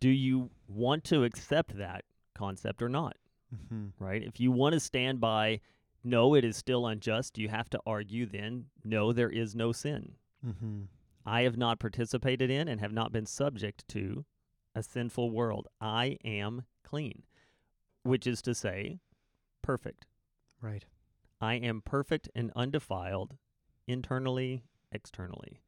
do 0.00 0.08
you 0.08 0.50
want 0.68 1.04
to 1.04 1.24
accept 1.24 1.76
that 1.78 2.04
concept 2.34 2.82
or 2.82 2.88
not? 2.88 3.16
Mm-hmm. 3.54 4.02
right? 4.04 4.22
If 4.22 4.38
you 4.38 4.52
want 4.52 4.74
to 4.74 4.80
stand 4.80 5.20
by, 5.20 5.60
no, 6.04 6.34
it 6.34 6.44
is 6.44 6.56
still 6.56 6.86
unjust, 6.86 7.36
you 7.36 7.48
have 7.48 7.68
to 7.70 7.80
argue 7.84 8.24
then, 8.24 8.66
no, 8.84 9.12
there 9.12 9.28
is 9.28 9.56
no 9.56 9.72
sin. 9.72 10.12
Mm-hmm. 10.46 10.82
I 11.26 11.42
have 11.42 11.56
not 11.56 11.80
participated 11.80 12.48
in 12.48 12.68
and 12.68 12.80
have 12.80 12.92
not 12.92 13.10
been 13.12 13.26
subject 13.26 13.86
to 13.88 14.24
a 14.74 14.84
sinful 14.84 15.30
world. 15.30 15.66
I 15.80 16.16
am 16.24 16.62
clean, 16.84 17.24
which 18.04 18.26
is 18.26 18.40
to 18.42 18.54
say, 18.54 19.00
perfect. 19.62 20.06
Right. 20.62 20.84
I 21.40 21.54
am 21.54 21.80
perfect 21.82 22.28
and 22.34 22.52
undefiled 22.54 23.36
internally, 23.86 24.62
externally. 24.92 25.60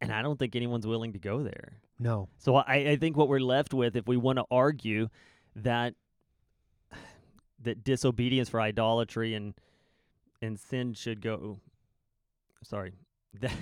And 0.00 0.12
I 0.12 0.22
don't 0.22 0.38
think 0.38 0.54
anyone's 0.54 0.86
willing 0.86 1.12
to 1.14 1.18
go 1.18 1.42
there. 1.42 1.80
No. 1.98 2.28
So 2.38 2.56
I, 2.56 2.74
I 2.74 2.96
think 2.96 3.16
what 3.16 3.28
we're 3.28 3.40
left 3.40 3.72
with, 3.72 3.96
if 3.96 4.06
we 4.06 4.16
want 4.16 4.38
to 4.38 4.44
argue 4.50 5.08
that 5.56 5.94
that 7.62 7.82
disobedience 7.84 8.48
for 8.48 8.60
idolatry 8.60 9.34
and 9.34 9.54
and 10.42 10.58
sin 10.60 10.92
should 10.92 11.22
go, 11.22 11.58
sorry, 12.62 12.92
that 13.40 13.52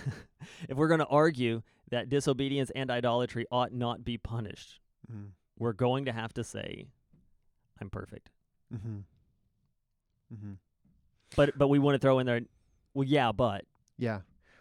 if 0.69 0.77
we're 0.77 0.89
going 0.89 0.99
to 1.01 1.07
argue 1.07 1.63
that 1.91 2.09
disobedience 2.09 2.71
and 2.75 2.91
idolatry 2.91 3.47
ought 3.51 3.73
not 3.73 4.05
be 4.05 4.19
punished, 4.19 4.81
Mm-hmm. 5.11 5.27
we're 5.59 5.73
going 5.73 6.05
to 6.07 6.13
have 6.13 6.33
to 6.35 6.45
say, 6.45 6.87
"I'm 7.81 7.91
perfect." 7.91 8.31
Mm-hmm. 8.73 8.99
Mm-hmm. 10.33 10.53
But 11.37 11.59
but 11.59 11.69
we 11.69 11.79
want 11.79 11.95
to 11.95 11.99
throw 11.99 12.19
in 12.19 12.27
there, 12.27 12.41
well, 12.95 13.07
yeah, 13.07 13.33
but 13.33 13.65
Yeah. 13.99 14.21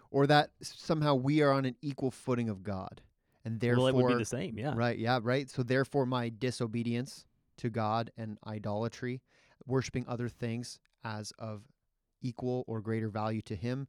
Or 0.09 0.27
that 0.27 0.51
somehow 0.61 1.15
we 1.15 1.41
are 1.41 1.51
on 1.51 1.65
an 1.65 1.75
equal 1.81 2.11
footing 2.11 2.49
of 2.49 2.63
God, 2.63 3.01
and 3.45 3.59
therefore, 3.59 3.85
well, 3.85 3.87
it 3.87 3.95
would 3.95 4.07
be 4.09 4.15
the 4.15 4.25
same, 4.25 4.57
yeah. 4.57 4.73
right? 4.75 4.97
Yeah. 4.97 5.19
Right. 5.21 5.49
So 5.49 5.63
therefore, 5.63 6.05
my 6.05 6.29
disobedience 6.29 7.25
to 7.57 7.69
God 7.69 8.11
and 8.17 8.37
idolatry, 8.45 9.21
worshiping 9.65 10.05
other 10.07 10.27
things 10.27 10.79
as 11.03 11.31
of 11.39 11.63
equal 12.21 12.65
or 12.67 12.81
greater 12.81 13.07
value 13.09 13.41
to 13.43 13.55
Him, 13.55 13.87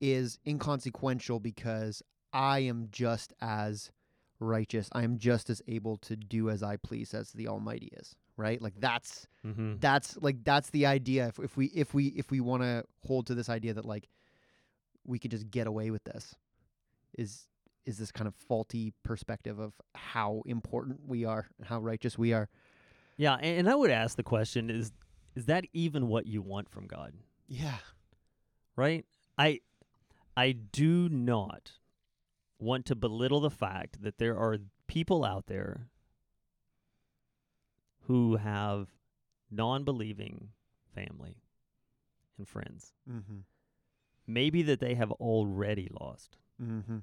is 0.00 0.38
inconsequential 0.46 1.38
because 1.38 2.02
I 2.32 2.60
am 2.60 2.88
just 2.90 3.34
as 3.40 3.90
righteous. 4.40 4.88
I 4.92 5.02
am 5.02 5.18
just 5.18 5.50
as 5.50 5.62
able 5.68 5.96
to 5.98 6.16
do 6.16 6.48
as 6.50 6.62
I 6.62 6.76
please 6.76 7.12
as 7.12 7.32
the 7.32 7.48
Almighty 7.48 7.90
is. 7.92 8.16
Right. 8.38 8.62
Like 8.62 8.74
that's 8.78 9.26
Mm-hmm. 9.46 9.74
that's 9.80 10.16
like 10.20 10.42
that's 10.44 10.70
the 10.70 10.86
idea 10.86 11.28
if, 11.28 11.38
if 11.38 11.56
we 11.56 11.66
if 11.66 11.92
we 11.94 12.06
if 12.08 12.30
we 12.30 12.40
want 12.40 12.62
to 12.62 12.84
hold 13.06 13.26
to 13.26 13.34
this 13.34 13.48
idea 13.48 13.74
that 13.74 13.84
like 13.84 14.08
we 15.06 15.18
could 15.18 15.30
just 15.30 15.50
get 15.50 15.66
away 15.66 15.90
with 15.90 16.04
this 16.04 16.34
is 17.16 17.46
is 17.86 17.98
this 17.98 18.10
kind 18.12 18.26
of 18.28 18.34
faulty 18.34 18.92
perspective 19.02 19.58
of 19.58 19.72
how 19.94 20.42
important 20.44 21.00
we 21.06 21.24
are 21.24 21.46
how 21.64 21.78
righteous 21.80 22.18
we 22.18 22.32
are 22.32 22.48
Yeah, 23.16 23.34
and, 23.34 23.60
and 23.60 23.68
I 23.70 23.74
would 23.74 23.90
ask 23.90 24.16
the 24.16 24.22
question: 24.22 24.70
Is 24.70 24.92
is 25.34 25.46
that 25.46 25.64
even 25.72 26.08
what 26.08 26.26
you 26.26 26.42
want 26.42 26.68
from 26.68 26.86
God? 26.86 27.14
yeah 27.46 27.78
right? 28.76 29.04
I 29.38 29.60
I 30.36 30.52
do 30.52 31.08
not 31.08 31.72
want 32.58 32.86
to 32.86 32.94
belittle 32.94 33.40
the 33.40 33.50
fact 33.50 34.02
that 34.02 34.18
there 34.18 34.36
are 34.36 34.58
people 34.88 35.24
out 35.24 35.46
there 35.46 35.88
who 38.08 38.36
have 38.36 38.88
non-believing 39.50 40.48
family 40.94 41.36
and 42.36 42.48
friends. 42.48 42.92
mm-hmm 43.08 43.40
Maybe 44.30 44.60
that 44.62 44.80
they 44.80 44.94
have 44.94 45.10
already 45.12 45.88
lost 46.00 46.36
mm-hmm 46.62 46.98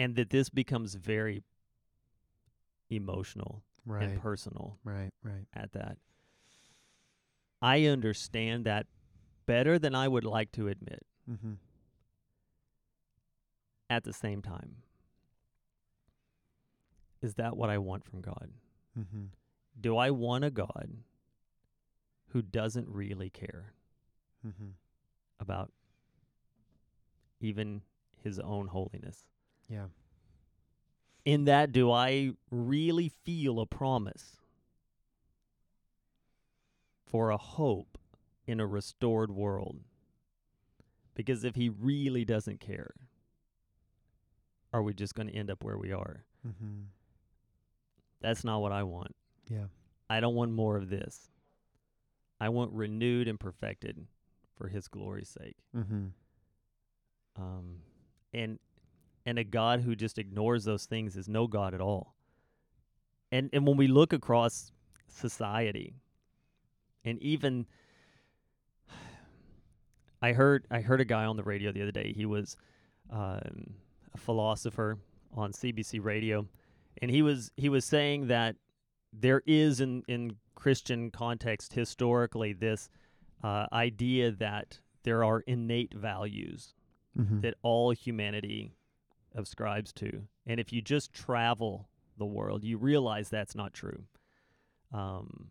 and 0.00 0.14
that 0.14 0.30
this 0.30 0.48
becomes 0.48 0.94
very 0.94 1.42
emotional 2.88 3.62
right 3.84 4.02
and 4.04 4.20
personal 4.20 4.78
right 4.84 5.10
right 5.22 5.46
at 5.54 5.72
that. 5.72 5.98
I 7.60 7.84
understand 7.86 8.64
that 8.64 8.86
better 9.46 9.78
than 9.78 9.94
I 9.94 10.06
would 10.08 10.24
like 10.24 10.52
to 10.52 10.68
admit. 10.68 11.04
mm-hmm 11.30 11.54
at 13.90 14.04
the 14.04 14.12
same 14.12 14.42
time. 14.42 14.76
Is 17.22 17.34
that 17.34 17.56
what 17.56 17.70
I 17.70 17.78
want 17.78 18.04
from 18.04 18.20
God? 18.20 18.50
mm-hmm 18.98 19.26
Do 19.80 19.96
I 19.96 20.10
want 20.10 20.44
a 20.44 20.50
God 20.50 20.88
who 22.28 22.42
doesn't 22.42 22.88
really 22.88 23.30
care 23.30 23.72
mm-hmm 24.46 24.70
about 25.40 25.70
even 27.40 27.82
his 28.22 28.38
own 28.40 28.66
holiness? 28.68 29.24
yeah 29.68 29.86
In 31.24 31.44
that, 31.44 31.70
do 31.72 31.92
I 31.92 32.32
really 32.50 33.08
feel 33.24 33.60
a 33.60 33.66
promise 33.66 34.38
for 37.08 37.30
a 37.30 37.36
hope 37.36 37.98
in 38.46 38.60
a 38.60 38.66
restored 38.66 39.30
world. 39.30 39.80
Because 41.14 41.44
if 41.44 41.54
he 41.54 41.68
really 41.68 42.24
doesn't 42.24 42.60
care, 42.60 42.92
are 44.72 44.82
we 44.82 44.94
just 44.94 45.14
going 45.14 45.28
to 45.28 45.34
end 45.34 45.50
up 45.50 45.64
where 45.64 45.78
we 45.78 45.92
are? 45.92 46.24
Mm-hmm. 46.46 46.82
That's 48.20 48.44
not 48.44 48.60
what 48.60 48.72
I 48.72 48.82
want. 48.82 49.14
Yeah. 49.48 49.66
I 50.10 50.20
don't 50.20 50.34
want 50.34 50.52
more 50.52 50.76
of 50.76 50.88
this. 50.88 51.30
I 52.40 52.48
want 52.48 52.72
renewed 52.72 53.28
and 53.28 53.38
perfected 53.38 54.06
for 54.56 54.68
his 54.68 54.88
glory's 54.88 55.28
sake. 55.28 55.56
Mm-hmm. 55.76 56.06
Um, 57.36 57.76
and 58.32 58.58
and 59.26 59.38
a 59.38 59.44
God 59.44 59.80
who 59.80 59.94
just 59.94 60.18
ignores 60.18 60.64
those 60.64 60.86
things 60.86 61.16
is 61.16 61.28
no 61.28 61.46
God 61.46 61.74
at 61.74 61.80
all. 61.80 62.14
And 63.30 63.50
and 63.52 63.66
when 63.66 63.76
we 63.76 63.86
look 63.86 64.12
across 64.12 64.72
society, 65.06 65.94
and 67.04 67.20
even 67.22 67.66
I 70.22 70.32
heard 70.32 70.66
I 70.70 70.80
heard 70.80 71.00
a 71.00 71.04
guy 71.04 71.24
on 71.24 71.36
the 71.36 71.42
radio 71.42 71.72
the 71.72 71.82
other 71.82 71.92
day. 71.92 72.12
He 72.14 72.26
was 72.26 72.56
um, 73.10 73.74
a 74.14 74.18
philosopher 74.18 74.98
on 75.34 75.52
CBC 75.52 76.02
radio, 76.02 76.46
and 77.00 77.10
he 77.10 77.22
was 77.22 77.50
he 77.56 77.68
was 77.68 77.84
saying 77.84 78.28
that 78.28 78.56
there 79.12 79.42
is 79.46 79.80
in 79.80 80.02
in 80.08 80.36
Christian 80.54 81.10
context 81.10 81.72
historically 81.72 82.52
this 82.52 82.88
uh, 83.42 83.66
idea 83.72 84.30
that 84.32 84.80
there 85.04 85.24
are 85.24 85.40
innate 85.40 85.94
values 85.94 86.74
Mm-hmm. 87.18 87.40
that 87.40 87.54
all 87.62 87.90
humanity 87.90 88.76
ascribes 89.34 89.92
to. 89.94 90.22
And 90.46 90.60
if 90.60 90.72
you 90.72 90.80
just 90.80 91.12
travel 91.12 91.88
the 92.16 92.26
world, 92.26 92.62
you 92.62 92.78
realize 92.78 93.28
that's 93.28 93.56
not 93.56 93.74
true. 93.74 94.04
Um, 94.92 95.48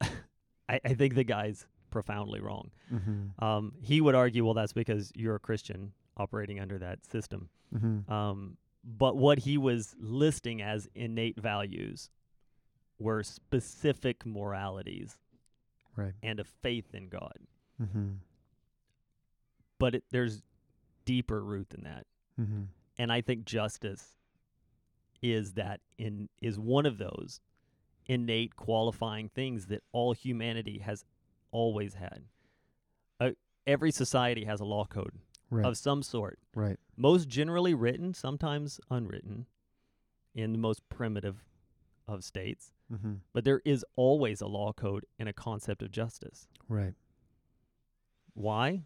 I, 0.00 0.80
I 0.84 0.94
think 0.94 1.16
the 1.16 1.24
guy's 1.24 1.66
profoundly 1.90 2.40
wrong. 2.40 2.70
Mm-hmm. 2.92 3.44
Um, 3.44 3.72
he 3.80 4.00
would 4.00 4.14
argue, 4.14 4.44
well, 4.44 4.54
that's 4.54 4.72
because 4.72 5.10
you're 5.16 5.34
a 5.34 5.40
Christian 5.40 5.92
operating 6.16 6.60
under 6.60 6.78
that 6.78 7.04
system. 7.04 7.48
Mm-hmm. 7.74 8.12
Um, 8.12 8.56
but 8.84 9.16
what 9.16 9.40
he 9.40 9.56
was 9.58 9.94
listing 9.98 10.60
as 10.62 10.88
innate 10.94 11.40
values 11.40 12.10
were 12.98 13.22
specific 13.22 14.24
moralities 14.26 15.16
Right. 15.96 16.12
and 16.22 16.40
a 16.40 16.44
faith 16.44 16.92
in 16.94 17.08
God. 17.08 17.38
Mm-hmm. 17.80 18.08
But 19.78 19.94
it, 19.96 20.04
there's 20.10 20.42
deeper 21.04 21.42
root 21.42 21.70
than 21.70 21.84
that. 21.84 22.06
Mm-hmm. 22.40 22.62
and 22.98 23.12
I 23.12 23.20
think 23.20 23.44
justice 23.44 24.04
is 25.22 25.52
that 25.52 25.78
in 25.98 26.28
is 26.42 26.58
one 26.58 26.84
of 26.84 26.98
those 26.98 27.40
innate 28.06 28.56
qualifying 28.56 29.28
things 29.28 29.66
that 29.66 29.82
all 29.92 30.12
humanity 30.14 30.78
has 30.80 31.04
always 31.52 31.94
had. 31.94 32.24
Uh, 33.20 33.30
every 33.68 33.92
society 33.92 34.44
has 34.46 34.58
a 34.60 34.64
law 34.64 34.84
code 34.84 35.12
Right. 35.54 35.66
of 35.66 35.76
some 35.76 36.02
sort, 36.02 36.38
right. 36.54 36.78
most 36.96 37.28
generally 37.28 37.74
written, 37.74 38.14
sometimes 38.14 38.80
unwritten, 38.90 39.46
in 40.34 40.52
the 40.52 40.58
most 40.58 40.88
primitive 40.88 41.44
of 42.08 42.24
states. 42.24 42.72
Mm-hmm. 42.92 43.14
But 43.32 43.44
there 43.44 43.62
is 43.64 43.84
always 43.96 44.40
a 44.40 44.46
law 44.46 44.72
code 44.72 45.06
and 45.18 45.28
a 45.28 45.32
concept 45.32 45.82
of 45.82 45.90
justice. 45.90 46.48
Right. 46.68 46.94
Why? 48.34 48.82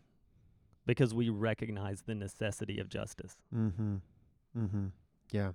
Because 0.86 1.14
we 1.14 1.28
recognize 1.28 2.02
the 2.02 2.14
necessity 2.14 2.78
of 2.78 2.88
justice. 2.88 3.36
Mm-hmm. 3.54 3.96
Mm-hmm. 4.56 4.86
Yeah. 5.32 5.52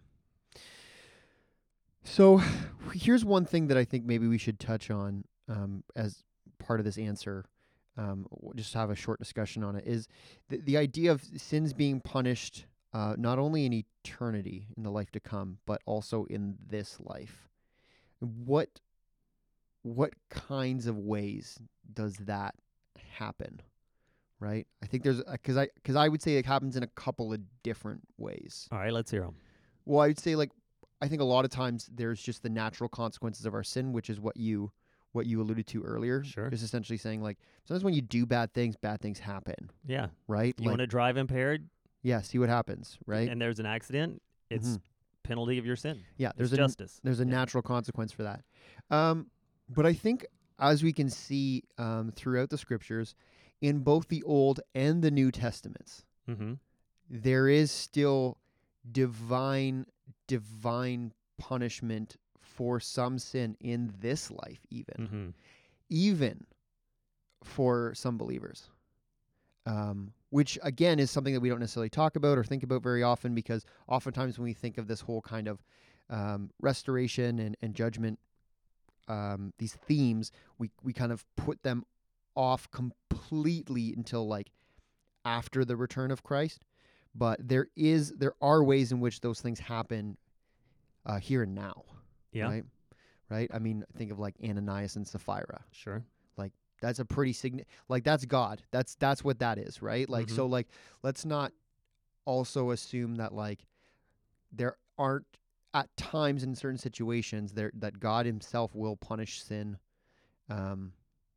So 2.04 2.42
here's 2.94 3.24
one 3.24 3.46
thing 3.46 3.68
that 3.68 3.78
I 3.78 3.86
think 3.86 4.06
maybe 4.06 4.28
we 4.28 4.38
should 4.38 4.60
touch 4.60 4.90
on 4.92 5.26
um, 5.48 5.84
as 5.96 6.24
part 6.60 6.80
of 6.80 6.86
this 6.86 6.98
answer. 6.98 7.46
Um, 7.96 8.26
w- 8.32 8.54
just 8.56 8.74
have 8.74 8.90
a 8.90 8.96
short 8.96 9.20
discussion 9.20 9.64
on 9.64 9.76
it. 9.76 9.86
Is 9.86 10.08
the, 10.50 10.58
the 10.58 10.78
idea 10.78 11.12
of 11.12 11.24
sins 11.38 11.74
being 11.74 12.02
punished 12.02 12.66
uh, 12.94 13.16
not 13.18 13.40
only 13.40 13.66
in 13.66 13.74
eternity, 13.74 14.68
in 14.78 14.84
the 14.84 14.92
life 14.92 15.12
to 15.12 15.20
come, 15.20 15.58
but 15.66 15.82
also 15.86 16.26
in 16.26 16.56
this 16.70 16.98
life. 17.00 17.50
What 18.20 18.80
what 19.82 20.14
kinds 20.30 20.88
of 20.88 20.98
ways 20.98 21.60
does 21.92 22.16
that 22.18 22.56
happen? 23.18 23.62
Right. 24.40 24.68
I 24.82 24.86
think 24.86 25.04
there's 25.04 25.22
because 25.24 25.58
I 25.58 25.70
because 25.76 25.96
I 25.96 26.08
would 26.08 26.22
say 26.22 26.38
it 26.38 26.46
happens 26.46 26.76
in 26.78 26.84
a 26.84 26.88
couple 26.88 27.34
of 27.34 27.40
different 27.64 28.02
ways. 28.18 28.68
All 28.72 28.80
right, 28.80 28.94
let's 28.94 29.12
hear 29.12 29.22
them. 29.22 29.36
Well, 29.86 30.02
I'd 30.02 30.20
say 30.20 30.36
like 30.36 30.52
I 31.02 31.08
think 31.08 31.22
a 31.22 31.26
lot 31.26 31.46
of 31.46 31.52
times 31.52 31.90
there's 31.94 32.22
just 32.22 32.44
the 32.44 32.50
natural 32.50 32.90
consequences 32.90 33.46
of 33.46 33.54
our 33.54 33.64
sin, 33.64 33.92
which 33.92 34.10
is 34.10 34.20
what 34.20 34.38
you 34.38 34.72
what 35.14 35.26
you 35.26 35.42
alluded 35.42 35.66
to 35.68 35.82
earlier. 35.84 36.24
Sure. 36.24 36.50
Just 36.50 36.64
essentially 36.64 36.98
saying 36.98 37.22
like 37.22 37.38
sometimes 37.66 37.84
when 37.84 37.94
you 37.94 38.02
do 38.02 38.26
bad 38.26 38.54
things, 38.54 38.76
bad 38.76 39.00
things 39.02 39.20
happen, 39.20 39.72
Yeah. 39.86 40.08
right? 40.28 40.54
You 40.60 40.66
like 40.66 40.72
want 40.74 40.80
to 40.82 40.88
drive 40.88 41.18
impaired 41.18 41.70
yeah, 42.06 42.20
see 42.22 42.38
what 42.38 42.50
happens, 42.50 42.98
right? 43.06 43.30
and 43.30 43.42
there's 43.42 43.60
an 43.60 43.66
accident, 43.66 44.22
it's 44.50 44.68
Mhm. 44.78 44.82
penalty 45.24 45.58
of 45.58 45.66
your 45.66 45.78
sin. 45.78 46.02
yeah, 46.18 46.34
there's 46.36 46.52
It's 46.52 46.58
a 46.60 46.64
justice. 46.64 47.00
there's 47.04 47.22
a 47.22 47.26
Yeah. 47.26 47.32
natural 47.32 47.62
consequence 47.62 48.12
for 48.12 48.24
that. 48.24 48.44
Um, 48.92 49.32
but 49.70 49.86
I 49.86 49.94
think 49.94 50.26
as 50.60 50.84
we 50.84 50.92
can 50.94 51.10
see 51.10 51.64
um, 51.78 52.12
throughout 52.12 52.50
the 52.50 52.58
scriptures, 52.58 53.16
in 53.62 53.80
both 53.80 54.10
the 54.10 54.22
Old 54.24 54.60
and 54.76 55.02
the 55.02 55.12
New 55.12 55.32
Testaments, 55.32 56.04
Mm-hmm. 56.30 56.54
there 57.10 57.48
is 57.48 57.72
still 57.72 58.38
divine 58.92 59.86
divine 60.28 61.14
punishment 61.38 62.18
for 62.54 62.80
some 62.80 63.18
sin 63.20 63.56
in 63.60 63.94
this 64.00 64.32
life 64.32 64.60
even. 64.70 64.96
Mm-hmm. 64.98 65.30
even 65.90 66.46
for 67.44 67.94
some 67.94 68.18
believers. 68.18 68.70
Um, 69.66 70.14
which 70.30 70.60
again 70.62 71.00
is 71.00 71.10
something 71.10 71.34
that 71.34 71.40
we 71.40 71.48
don't 71.48 71.60
necessarily 71.60 71.90
talk 71.90 72.16
about 72.16 72.38
or 72.38 72.44
think 72.44 72.64
about 72.64 72.84
very 72.84 73.02
often 73.02 73.34
because 73.34 73.66
oftentimes 73.88 74.38
when 74.38 74.46
we 74.46 74.54
think 74.54 74.78
of 74.78 74.88
this 74.88 75.00
whole 75.00 75.22
kind 75.22 75.48
of 75.48 75.64
um, 76.10 76.50
restoration 76.60 77.40
and, 77.40 77.56
and 77.62 77.74
judgment 77.74 78.20
um, 79.08 79.54
these 79.60 79.76
themes 79.88 80.32
we, 80.58 80.70
we 80.84 80.92
kind 80.92 81.14
of 81.14 81.24
put 81.38 81.64
them 81.64 81.86
off 82.36 82.70
completely 82.72 83.94
until 83.96 84.28
like 84.28 84.52
after 85.24 85.64
the 85.64 85.76
return 85.76 86.12
of 86.12 86.24
christ. 86.24 86.66
But 87.16 87.48
there 87.48 87.68
is 87.76 88.12
there 88.12 88.34
are 88.42 88.64
ways 88.64 88.92
in 88.92 89.00
which 89.00 89.22
those 89.22 89.40
things 89.40 89.60
happen 89.60 90.18
uh, 91.06 91.20
here 91.20 91.44
and 91.44 91.54
now 91.54 91.84
Yeah. 92.34 92.46
right 92.50 92.64
right 93.30 93.50
i 93.54 93.60
mean 93.60 93.84
think 93.96 94.12
of 94.12 94.20
like 94.20 94.36
ananias 94.44 94.96
and 94.96 95.08
sapphira 95.08 95.64
Sure. 95.72 96.04
Like 96.38 96.52
that's 96.82 97.00
a 97.00 97.06
pretty 97.06 97.34
signi- 97.34 97.66
like 97.90 98.04
that's 98.04 98.26
god 98.26 98.62
that's 98.72 98.96
that's 98.96 99.24
what 99.24 99.40
that 99.40 99.58
is 99.58 99.82
right 99.82 100.10
like 100.10 100.28
Mhm. 100.28 100.36
so 100.36 100.46
like 100.46 100.68
let's 101.04 101.24
not 101.26 101.52
also 102.26 102.72
assume 102.72 103.16
that 103.16 103.34
like 103.34 103.66
there 104.52 104.78
aren't 104.98 105.26
at 105.74 105.96
times 105.98 106.44
in 106.44 106.56
certain 106.56 106.78
situations 106.78 107.54
there 107.54 107.72
that 107.74 108.00
god 108.00 108.26
himself 108.26 108.76
will 108.76 108.96
punish 108.98 109.42
sin 109.44 109.78
um 110.50 110.94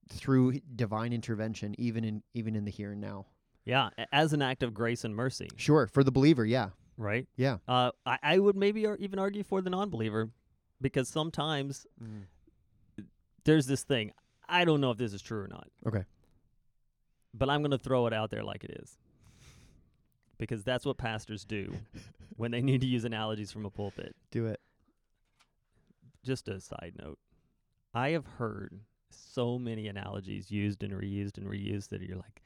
through 0.08 0.58
divine 0.76 1.12
intervention 1.12 1.74
even 1.78 2.04
in 2.04 2.22
even 2.34 2.54
in 2.56 2.64
the 2.64 2.70
here 2.70 2.92
and 2.92 3.00
now 3.00 3.26
Yeah. 3.64 3.90
As 4.12 4.32
an 4.32 4.42
act 4.42 4.62
of 4.62 4.72
grace 4.72 5.02
and 5.04 5.14
mercy, 5.16 5.48
sure 5.56 5.86
for 5.88 6.04
the 6.04 6.12
believer 6.12 6.44
yeah 6.44 6.70
right? 6.96 7.26
yeah 7.36 7.58
Uh, 7.66 7.90
I, 8.04 8.18
I 8.22 8.38
would 8.38 8.54
maybe 8.56 8.86
ar- 8.86 8.96
even 8.98 9.18
argue 9.18 9.42
for 9.42 9.60
the 9.60 9.70
non-believer 9.70 10.30
because 10.80 11.08
sometimes 11.08 11.86
mm. 12.02 12.24
there's 13.44 13.66
this 13.66 13.82
thing. 13.82 14.12
I 14.48 14.64
don't 14.64 14.80
know 14.80 14.90
if 14.90 14.98
this 14.98 15.12
is 15.12 15.22
true 15.22 15.40
or 15.40 15.48
not. 15.48 15.68
Okay. 15.86 16.04
But 17.34 17.50
I'm 17.50 17.60
going 17.60 17.72
to 17.72 17.78
throw 17.78 18.06
it 18.06 18.12
out 18.12 18.30
there 18.30 18.42
like 18.42 18.64
it 18.64 18.78
is. 18.82 18.96
Because 20.38 20.62
that's 20.62 20.84
what 20.84 20.98
pastors 20.98 21.44
do 21.44 21.74
when 22.36 22.50
they 22.50 22.60
need 22.60 22.80
to 22.82 22.86
use 22.86 23.04
analogies 23.04 23.50
from 23.50 23.64
a 23.64 23.70
pulpit. 23.70 24.14
do 24.30 24.46
it 24.46 24.60
Just 26.24 26.48
a 26.48 26.60
side 26.60 26.94
note. 26.98 27.18
I 27.94 28.10
have 28.10 28.26
heard 28.38 28.80
so 29.10 29.58
many 29.58 29.88
analogies 29.88 30.50
used 30.50 30.82
and 30.82 30.92
reused 30.92 31.38
and 31.38 31.46
reused 31.46 31.88
that 31.88 32.02
you're 32.02 32.16
like, 32.16 32.42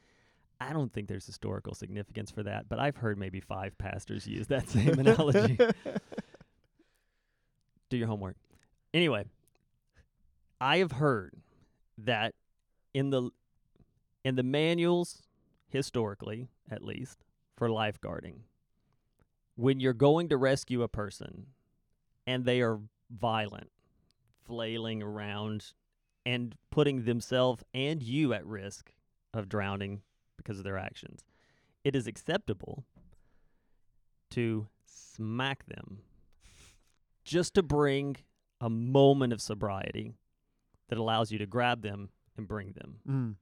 I 0.60 0.72
don't 0.72 0.92
think 0.92 1.08
there's 1.08 1.26
historical 1.26 1.74
significance 1.74 2.30
for 2.30 2.42
that, 2.42 2.68
but 2.68 2.78
I've 2.78 2.96
heard 2.96 3.18
maybe 3.18 3.40
five 3.40 3.76
pastors 3.78 4.26
use 4.26 4.46
that 4.48 4.68
same 4.68 4.98
analogy. 4.98 5.58
do 7.90 7.96
your 7.96 8.08
homework. 8.08 8.36
Anyway, 8.94 9.24
I 10.60 10.78
have 10.78 10.92
heard 10.92 11.34
that 11.98 12.34
in 12.94 13.10
the 13.10 13.30
in 14.24 14.36
the 14.36 14.42
manuals 14.42 15.22
historically 15.68 16.48
at 16.70 16.82
least 16.82 17.24
for 17.56 17.68
lifeguarding 17.68 18.40
when 19.60 19.78
you're 19.78 19.92
going 19.92 20.28
to 20.28 20.36
rescue 20.38 20.82
a 20.82 20.88
person 20.88 21.46
and 22.26 22.46
they 22.46 22.62
are 22.62 22.80
violent, 23.10 23.70
flailing 24.46 25.02
around 25.02 25.72
and 26.24 26.54
putting 26.70 27.04
themselves 27.04 27.62
and 27.74 28.02
you 28.02 28.32
at 28.32 28.46
risk 28.46 28.92
of 29.34 29.48
drowning 29.48 30.00
because 30.38 30.56
of 30.56 30.64
their 30.64 30.78
actions, 30.78 31.24
it 31.84 31.94
is 31.94 32.06
acceptable 32.06 32.84
to 34.30 34.66
smack 34.86 35.66
them 35.66 35.98
just 37.30 37.54
to 37.54 37.62
bring 37.62 38.16
a 38.60 38.68
moment 38.68 39.32
of 39.32 39.40
sobriety 39.40 40.16
that 40.88 40.98
allows 40.98 41.30
you 41.30 41.38
to 41.38 41.46
grab 41.46 41.80
them 41.80 42.08
and 42.36 42.48
bring 42.48 42.72
them. 42.72 42.96
Mm. 43.08 43.34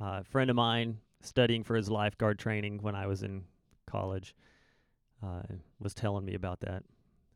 Uh, 0.00 0.20
a 0.20 0.24
friend 0.24 0.48
of 0.48 0.56
mine 0.56 0.96
studying 1.20 1.62
for 1.62 1.76
his 1.76 1.90
lifeguard 1.90 2.38
training 2.38 2.78
when 2.80 2.94
I 2.94 3.06
was 3.06 3.22
in 3.22 3.44
college 3.86 4.34
uh, 5.22 5.42
was 5.78 5.92
telling 5.92 6.24
me 6.24 6.32
about 6.32 6.60
that. 6.60 6.84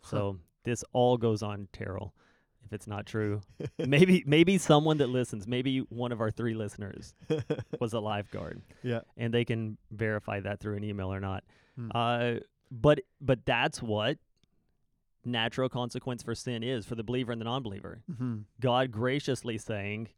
So 0.03 0.39
this 0.65 0.83
all 0.95 1.19
goes 1.19 1.43
on 1.43 1.69
Terrell. 1.75 2.15
If 2.65 2.73
it's 2.73 2.87
not 2.87 3.05
true, 3.05 3.43
maybe 3.79 4.25
maybe 4.27 4.57
someone 4.57 4.97
that 4.99 5.09
listens, 5.09 5.47
maybe 5.47 5.81
one 5.91 6.11
of 6.11 6.23
our 6.23 6.31
three 6.31 6.55
listeners 6.55 7.15
was 7.81 7.93
a 7.93 8.01
lifeguard, 8.01 8.63
yeah. 8.83 9.01
and 9.19 9.35
they 9.35 9.45
can 9.45 9.77
verify 9.91 10.41
that 10.41 10.61
through 10.61 10.77
an 10.77 10.85
email 10.85 11.13
or 11.13 11.21
not. 11.21 11.45
Hmm. 11.77 11.91
Uh, 11.95 12.35
but 12.71 13.01
but 13.21 13.45
that's 13.45 13.83
what 13.83 14.17
natural 15.25 15.69
consequence 15.69 16.23
for 16.23 16.35
sin 16.35 16.63
is 16.63 16.87
for 16.87 16.95
the 16.95 17.03
believer 17.05 17.33
and 17.33 17.41
the 17.41 17.45
non-believer. 17.45 18.03
Mm-hmm. 18.11 18.37
God 18.61 18.91
graciously 18.91 19.59
saying, 19.59 20.09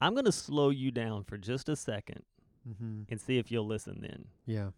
"I'm 0.00 0.14
going 0.14 0.24
to 0.26 0.32
slow 0.32 0.70
you 0.70 0.90
down 0.90 1.24
for 1.24 1.36
just 1.38 1.68
a 1.68 1.76
second 1.76 2.22
Mm-hmm. 2.68 3.02
and 3.08 3.20
see 3.20 3.38
if 3.38 3.50
you'll 3.52 3.66
listen 3.66 4.00
then." 4.00 4.24
Yeah. 4.46 4.70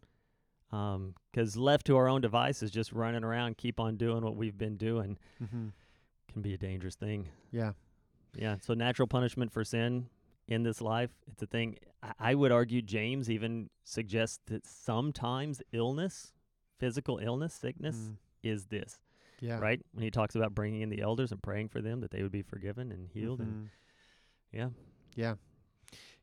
Because 1.32 1.56
left 1.56 1.86
to 1.86 1.96
our 1.96 2.08
own 2.08 2.20
devices, 2.20 2.70
just 2.70 2.92
running 2.92 3.24
around, 3.24 3.56
keep 3.56 3.80
on 3.80 3.96
doing 3.96 4.22
what 4.22 4.36
we've 4.36 4.58
been 4.58 4.76
doing, 4.76 5.16
Mm-hmm. 5.42 5.68
can 6.32 6.42
be 6.42 6.52
a 6.54 6.58
dangerous 6.58 6.94
thing. 6.94 7.28
Yeah. 7.50 7.72
Yeah. 8.36 8.56
So 8.60 8.74
natural 8.74 9.08
punishment 9.08 9.50
for 9.52 9.64
sin 9.64 10.08
in 10.46 10.62
this 10.62 10.80
life, 10.82 11.10
it's 11.32 11.42
a 11.42 11.46
thing. 11.46 11.78
I, 12.02 12.12
I 12.20 12.34
would 12.34 12.52
argue 12.52 12.82
James 12.82 13.30
even 13.30 13.70
suggests 13.84 14.40
that 14.46 14.66
sometimes 14.66 15.62
illness, 15.72 16.32
physical 16.78 17.18
illness, 17.18 17.54
sickness, 17.54 17.96
Mm. 17.96 18.16
is 18.42 18.66
this 18.66 18.98
Yeah. 19.40 19.58
right 19.58 19.80
when 19.92 20.02
he 20.04 20.10
talks 20.10 20.34
about 20.34 20.54
bringing 20.54 20.80
in 20.80 20.88
the 20.90 21.00
elders 21.00 21.30
and 21.32 21.42
praying 21.42 21.68
for 21.68 21.80
them 21.80 22.00
that 22.00 22.10
they 22.10 22.22
would 22.22 22.32
be 22.32 22.42
forgiven 22.42 22.90
and 22.92 23.08
healed 23.08 23.40
and 23.40 23.66
Mhm. 23.66 23.70
yeah 24.52 24.68
Yeah. 25.16 25.34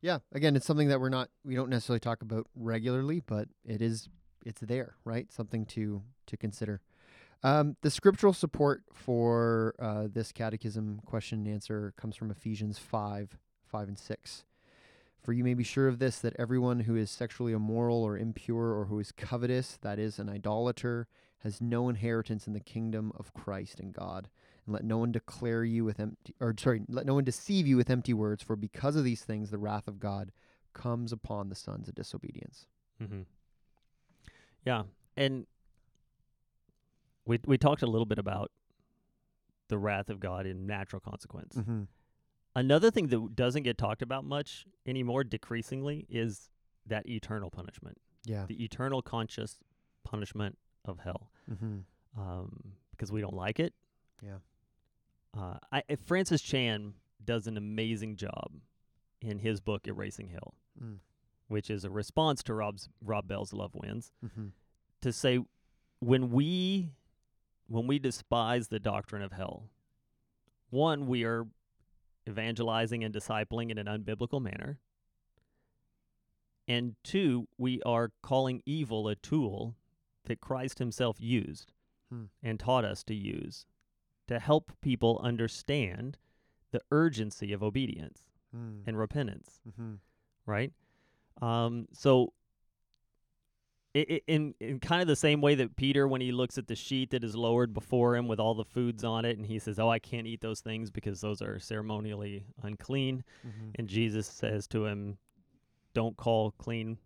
Yeah. 0.02 0.20
Again, 0.34 0.56
it's 0.56 0.66
something 0.66 0.90
that 0.90 1.00
we're 1.00 1.10
not 1.10 1.30
we 1.44 1.56
don't 1.56 1.70
necessarily 1.70 2.00
talk 2.00 2.22
about 2.22 2.48
regularly, 2.56 3.22
but 3.26 3.48
it 3.66 3.82
is 3.82 4.08
it's 4.46 4.62
there, 4.62 4.96
right? 5.04 5.32
Something 5.32 5.66
to 5.68 6.04
to 6.28 6.38
consider. 6.38 6.82
Um, 7.44 7.76
the 7.82 7.90
scriptural 7.92 8.34
support 8.34 8.84
for 8.94 9.76
uh, 9.80 10.08
this 10.12 10.32
catechism 10.32 11.00
question 11.06 11.40
and 11.40 11.48
answer 11.48 11.94
comes 11.98 12.16
from 12.16 12.32
Ephesians 12.32 12.78
five, 12.80 13.38
five 13.66 13.88
and 13.88 13.98
six. 14.00 14.46
For 15.22 15.34
you 15.34 15.44
may 15.44 15.56
be 15.56 15.64
sure 15.64 15.88
of 15.88 15.98
this, 16.00 16.20
that 16.20 16.36
everyone 16.38 16.82
who 16.82 16.96
is 16.96 17.10
sexually 17.10 17.52
immoral 17.54 18.04
or 18.04 18.18
impure 18.18 18.74
or 18.78 18.86
who 18.86 19.00
is 19.00 19.12
covetous, 19.12 19.78
that 19.82 19.98
is, 19.98 20.20
an 20.20 20.30
idolater, 20.30 21.08
has 21.40 21.62
no 21.62 21.90
inheritance 21.90 22.48
in 22.48 22.54
the 22.54 22.60
kingdom 22.60 23.12
of 23.18 23.34
Christ 23.34 23.80
and 23.80 23.94
God. 23.94 24.30
And 24.66 24.74
let 24.74 24.84
no 24.84 24.98
one 24.98 25.12
declare 25.12 25.64
you 25.64 25.86
with 25.86 26.00
empty, 26.00 26.34
or 26.40 26.56
sorry, 26.58 26.82
let 26.88 27.06
no 27.06 27.14
one 27.14 27.24
deceive 27.24 27.68
you 27.68 27.78
with 27.78 27.90
empty 27.90 28.14
words, 28.14 28.42
for 28.44 28.56
because 28.56 28.96
of 28.96 29.04
these 29.04 29.22
things 29.24 29.52
the 29.52 29.58
wrath 29.60 29.88
of 29.88 30.00
God 30.00 30.32
comes 30.74 31.12
upon 31.12 31.50
the 31.50 31.56
sons 31.56 31.88
of 31.88 31.96
disobedience. 31.96 32.66
mm-hmm. 33.02 33.22
yeah 34.66 34.84
and 35.16 35.46
we 37.26 37.40
we 37.46 37.58
talked 37.58 37.82
a 37.82 37.88
little 37.88 38.06
bit 38.06 38.18
about 38.20 38.52
the 39.70 39.78
wrath 39.78 40.10
of 40.10 40.20
God 40.20 40.46
in 40.46 40.68
natural 40.68 41.00
consequence. 41.00 41.56
Mm-hmm. 41.56 41.84
Another 42.56 42.92
thing 42.92 43.08
that 43.08 43.36
doesn't 43.36 43.64
get 43.64 43.78
talked 43.78 44.02
about 44.02 44.24
much 44.24 44.66
anymore, 44.86 45.24
decreasingly, 45.24 46.06
is 46.10 46.50
that 46.86 47.08
eternal 47.10 47.50
punishment, 47.50 47.98
Yeah. 48.26 48.46
the 48.48 48.64
eternal 48.64 49.02
conscious 49.02 49.58
punishment 50.04 50.58
of 50.88 51.00
hell, 51.00 51.30
Mm-hmm. 51.52 51.80
um, 52.20 52.74
because 52.92 53.12
we 53.12 53.22
don't 53.22 53.36
like 53.36 53.60
it. 53.60 53.74
Yeah. 54.24 54.38
Uh, 55.38 55.58
I, 55.72 55.84
Francis 56.06 56.42
Chan 56.42 56.94
does 57.24 57.46
an 57.48 57.58
amazing 57.58 58.16
job 58.16 58.52
in 59.22 59.40
his 59.40 59.60
book 59.60 59.88
Erasing 59.88 60.30
Hell, 60.30 60.54
Mm. 60.82 60.98
which 61.48 61.70
is 61.70 61.84
a 61.86 61.90
response 61.90 62.42
to 62.44 62.54
Rob's 62.54 62.90
Rob 63.02 63.28
Bell's 63.28 63.54
Love 63.54 63.76
Wins, 63.76 64.12
Mm-hmm. 64.26 64.48
to 65.02 65.12
say 65.14 65.40
when 66.00 66.32
we 66.32 66.92
when 67.68 67.88
we 67.88 67.98
despise 68.00 68.68
the 68.68 68.80
doctrine 68.80 69.22
of 69.24 69.32
hell, 69.32 69.70
one 70.70 71.08
we 71.08 71.24
are 71.24 71.48
evangelizing 72.30 73.04
and 73.04 73.14
discipling 73.14 73.72
in 73.72 73.78
an 73.78 73.88
unbiblical 73.88 74.42
manner. 74.42 74.78
And 76.68 76.96
two, 77.04 77.48
we 77.58 77.82
are 77.84 78.12
calling 78.22 78.62
evil 78.66 79.08
a 79.08 79.16
tool 79.16 79.76
that 80.26 80.42
Christ 80.42 80.80
himself 80.80 81.20
used 81.20 81.72
Hmm. 82.10 82.26
and 82.44 82.60
taught 82.60 82.86
us 82.86 83.04
to 83.06 83.16
use 83.16 83.66
to 84.28 84.40
help 84.40 84.72
people 84.82 85.20
understand 85.24 86.18
the 86.72 86.82
urgency 86.92 87.52
of 87.54 87.64
obedience 87.64 88.30
Mm. 88.56 88.84
and 88.88 88.98
repentance 88.98 89.60
Mm-hmm. 89.68 89.96
right? 90.46 90.72
Um, 91.42 91.88
so, 91.94 92.32
i 93.96 94.06
i 94.10 94.22
in 94.28 94.54
in 94.60 94.80
kind 94.80 95.02
of 95.02 95.08
the 95.08 95.16
same 95.16 95.42
way 95.42 95.56
that 95.56 95.76
Peter, 95.76 96.08
when 96.08 96.22
he 96.22 96.32
looks 96.32 96.58
at 96.58 96.68
the 96.68 96.76
sheet 96.76 97.10
that 97.12 97.24
is 97.24 97.36
lowered 97.36 97.74
before 97.74 98.16
him 98.16 98.28
with 98.28 98.40
all 98.40 98.54
the 98.54 98.66
foods 98.66 99.04
on 99.04 99.26
it, 99.26 99.38
and 99.38 99.46
he 99.46 99.58
says, 99.60 99.80
"Oh, 99.80 99.90
I 99.90 100.00
can't 100.00 100.28
eat 100.28 100.42
those 100.42 100.62
things 100.62 100.92
because 100.92 101.22
those 101.22 101.42
are 101.42 101.60
ceremonially 101.60 102.46
unclean," 102.64 103.24
Mm-hmm. 103.46 103.70
and 103.76 103.88
Jesus 103.88 104.28
says 104.28 104.68
to 104.70 104.86
him, 104.86 105.18
"Don't 105.94 106.18
call 106.18 106.52
clean, 106.52 106.98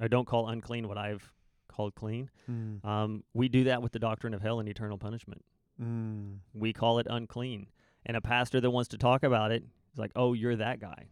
or 0.00 0.08
don't 0.08 0.26
call 0.26 0.48
unclean 0.48 0.88
what 0.88 0.98
I've 0.98 1.32
called 1.72 1.94
clean." 1.94 2.30
Mm. 2.50 2.84
Um, 2.84 3.24
we 3.34 3.48
do 3.48 3.64
that 3.64 3.82
with 3.82 3.92
the 3.92 3.98
doctrine 3.98 4.34
of 4.34 4.42
hell 4.42 4.60
and 4.60 4.68
eternal 4.68 4.98
punishment. 4.98 5.44
Mm. 5.80 6.38
We 6.54 6.72
call 6.72 6.98
it 6.98 7.06
unclean, 7.10 7.66
and 8.06 8.16
a 8.16 8.20
pastor 8.20 8.60
that 8.60 8.70
wants 8.70 8.88
to 8.90 8.98
talk 8.98 9.22
about 9.24 9.50
it 9.52 9.64
is 9.92 9.98
like, 9.98 10.12
"Oh, 10.14 10.32
you're 10.34 10.56
that 10.56 10.78
guy." 10.80 11.08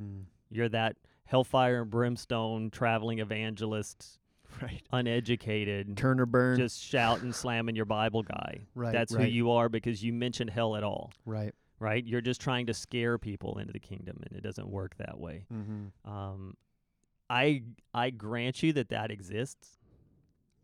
Mm. 0.00 0.24
You're 0.50 0.68
that 0.70 0.96
hellfire 1.24 1.82
and 1.82 1.90
brimstone 1.90 2.70
traveling 2.70 3.18
evangelist, 3.18 4.18
Right. 4.62 4.82
uneducated, 4.92 5.96
Turner 5.96 6.24
burn. 6.24 6.56
just 6.56 6.80
shouting, 6.80 7.32
slamming 7.32 7.74
your 7.74 7.84
Bible 7.84 8.22
guy. 8.22 8.66
right. 8.74 8.92
That's 8.92 9.12
right. 9.12 9.24
who 9.24 9.28
you 9.30 9.50
are 9.50 9.68
because 9.68 10.04
you 10.04 10.12
mentioned 10.12 10.50
hell 10.50 10.76
at 10.76 10.84
all, 10.84 11.12
Right. 11.24 11.52
right? 11.80 12.04
You're 12.06 12.20
just 12.20 12.40
trying 12.40 12.66
to 12.66 12.74
scare 12.74 13.18
people 13.18 13.58
into 13.58 13.72
the 13.72 13.80
kingdom, 13.80 14.22
and 14.24 14.38
it 14.38 14.42
doesn't 14.42 14.68
work 14.68 14.96
that 14.98 15.18
way. 15.18 15.46
Mm-hmm. 15.52 16.10
Um, 16.10 16.54
I 17.28 17.64
I 17.92 18.10
grant 18.10 18.62
you 18.62 18.72
that 18.74 18.90
that 18.90 19.10
exists 19.10 19.78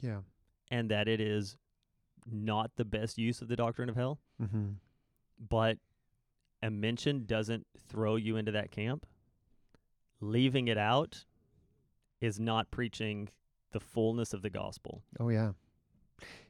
Yeah. 0.02 0.18
and 0.70 0.90
that 0.90 1.06
it 1.08 1.20
is 1.20 1.56
not 2.30 2.72
the 2.76 2.84
best 2.84 3.16
use 3.18 3.40
of 3.40 3.48
the 3.48 3.56
doctrine 3.56 3.88
of 3.88 3.96
hell, 3.96 4.18
Mm-hmm. 4.42 4.70
but 5.48 5.78
a 6.62 6.70
mention 6.70 7.24
doesn't 7.26 7.66
throw 7.88 8.16
you 8.16 8.36
into 8.36 8.52
that 8.52 8.70
camp. 8.70 9.06
Leaving 10.20 10.68
it 10.68 10.78
out 10.78 11.24
is 12.20 12.38
not 12.38 12.70
preaching 12.70 13.28
the 13.72 13.80
fullness 13.80 14.32
of 14.32 14.42
the 14.42 14.50
gospel. 14.50 15.02
Oh 15.18 15.28
yeah. 15.28 15.52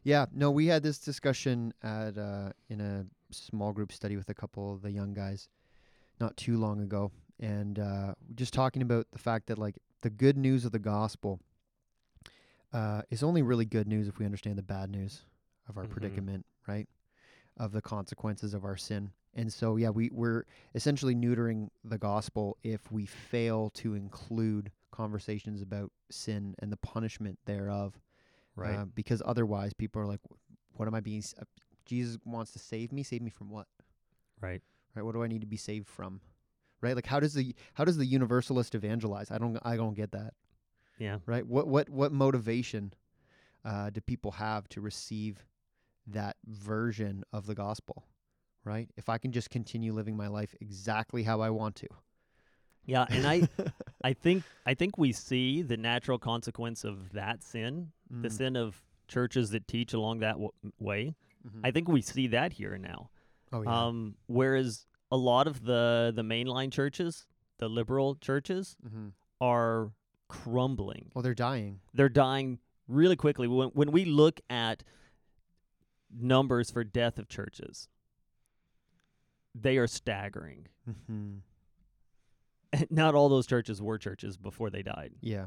Yeah. 0.03 0.27
No, 0.33 0.51
we 0.51 0.67
had 0.67 0.83
this 0.83 0.99
discussion 0.99 1.73
at 1.83 2.19
uh, 2.19 2.51
in 2.69 2.81
a 2.81 3.07
small 3.31 3.73
group 3.73 3.93
study 3.93 4.17
with 4.17 4.29
a 4.29 4.35
couple 4.35 4.73
of 4.75 4.83
the 4.83 4.91
young 4.91 5.15
guys 5.15 5.49
not 6.21 6.37
too 6.37 6.59
long 6.59 6.81
ago, 6.83 7.11
and 7.41 7.79
uh, 7.79 8.13
just 8.35 8.53
talking 8.53 8.83
about 8.83 9.07
the 9.13 9.19
fact 9.19 9.47
that 9.47 9.59
like 9.59 9.79
the 10.03 10.11
good 10.11 10.37
news 10.37 10.65
of 10.67 10.73
the 10.73 10.79
gospel 10.79 11.41
uh, 12.73 13.03
is 13.11 13.23
only 13.23 13.43
really 13.43 13.65
good 13.67 13.87
news 13.87 14.09
if 14.09 14.19
we 14.19 14.25
understand 14.25 14.57
the 14.59 14.63
bad 14.63 14.91
news 14.91 15.25
of 15.69 15.77
our 15.77 15.85
Mhm. 15.85 15.91
predicament, 15.91 16.47
right? 16.67 16.89
Of 17.57 17.73
the 17.73 17.83
consequences 17.83 18.55
of 18.55 18.65
our 18.65 18.77
sin. 18.77 19.13
And 19.35 19.53
so, 19.53 19.77
yeah, 19.77 19.91
we, 19.91 20.11
we're 20.11 20.45
essentially 20.75 21.15
neutering 21.15 21.69
the 21.85 21.99
gospel 21.99 22.59
if 22.63 22.91
we 22.93 23.07
fail 23.07 23.71
to 23.71 23.95
include 23.95 24.71
conversations 24.91 25.63
about 25.63 25.91
sin 26.11 26.55
and 26.59 26.71
the 26.73 26.77
punishment 26.77 27.39
thereof 27.47 27.99
uh, 28.79 28.85
because 28.95 29.23
otherwise, 29.25 29.73
people 29.73 30.03
are 30.03 30.07
like, 30.07 30.21
"What 30.75 30.87
am 30.87 30.95
I 30.95 31.01
being? 31.01 31.21
s- 31.21 31.35
uh, 31.39 31.45
Jesus 31.87 32.19
wants 32.27 32.53
to 32.53 32.59
save 32.59 32.93
me. 32.93 33.03
Save 33.03 33.23
me 33.23 33.31
from 33.31 33.49
what? 33.49 33.67
right. 34.41 34.61
Right? 34.95 35.03
What 35.03 35.13
do 35.13 35.23
I 35.23 35.27
need 35.29 35.41
to 35.41 35.47
be 35.47 35.57
saved 35.57 35.89
from? 35.89 36.21
Right? 36.83 36.95
Like, 36.95 37.07
how 37.07 37.19
does 37.21 37.33
the 37.33 37.55
how 37.75 37.85
does 37.87 37.97
the 37.97 38.05
universalist 38.05 38.75
evangelize? 38.75 39.31
I 39.31 39.39
don't 39.39 39.59
I 39.63 39.77
don't 39.77 39.95
get 39.95 40.13
that. 40.13 40.35
Yeah. 40.99 41.19
Right? 41.27 41.47
What 41.47 41.67
what 41.67 41.89
what 41.91 42.13
motivation 42.13 42.93
uh, 43.65 43.91
do 43.91 44.01
people 44.01 44.33
have 44.33 44.69
to 44.71 44.81
receive 44.81 45.45
that 46.07 46.37
version 46.47 47.25
of 47.33 47.47
the 47.47 47.55
gospel? 47.55 48.05
Right? 48.65 48.89
If 48.97 49.09
I 49.09 49.19
can 49.19 49.33
just 49.33 49.51
continue 49.51 49.93
living 49.93 50.17
my 50.17 50.29
life 50.29 50.55
exactly 50.61 51.23
how 51.25 51.41
I 51.41 51.51
want 51.51 51.75
to. 51.77 51.89
Yeah, 52.85 53.07
and 53.09 53.27
I 53.27 53.49
I 54.05 54.13
think 54.13 54.45
I 54.67 54.75
think 54.75 54.99
we 54.99 55.13
see 55.13 55.63
the 55.63 55.77
natural 55.77 56.19
consequence 56.19 56.85
of 56.85 57.13
that 57.13 57.43
sin, 57.43 57.93
the 58.11 58.29
Mm, 58.29 58.33
sin 58.33 58.57
of 58.57 58.83
churches 59.09 59.51
that 59.51 59.67
teach 59.69 59.93
along 59.93 60.21
that 60.21 60.33
w- 60.35 60.51
way. 60.79 61.15
mhm. 61.47 61.61
I 61.65 61.71
think 61.71 61.89
we 61.89 62.03
see 62.03 62.27
that 62.29 62.53
here 62.55 62.75
and 62.75 62.83
now. 62.83 63.11
oh 63.53 63.63
yeah. 63.63 63.87
Um, 63.87 64.15
whereas 64.27 64.87
a 65.11 65.17
lot 65.17 65.47
of 65.47 65.65
the 65.65 66.13
the 66.15 66.23
mainline 66.23 66.73
churches, 66.73 67.27
the 67.59 67.69
liberal 67.69 68.17
churches, 68.17 68.77
hmm 68.89 69.09
are 69.41 69.91
crumbling. 70.33 71.11
Well, 71.15 71.23
they're 71.23 71.35
dying. 71.35 71.81
They're 71.93 72.09
dying 72.09 72.59
really 72.89 73.17
quickly. 73.17 73.47
When 73.47 73.69
when 73.69 73.93
we 73.93 74.07
look 74.07 74.41
at 74.49 74.83
numbers 76.11 76.71
for 76.71 76.85
death 76.85 77.19
of 77.19 77.29
churches, 77.29 77.89
they 79.55 79.77
are 79.77 79.87
staggering. 79.87 80.69
Mm-hmm. 80.89 81.37
Not 82.91 83.15
all 83.15 83.29
those 83.29 83.47
churches 83.47 83.83
were 83.83 83.99
churches 83.99 84.39
before 84.39 84.71
they 84.71 84.83
died. 84.83 85.13
Yeah. 85.21 85.47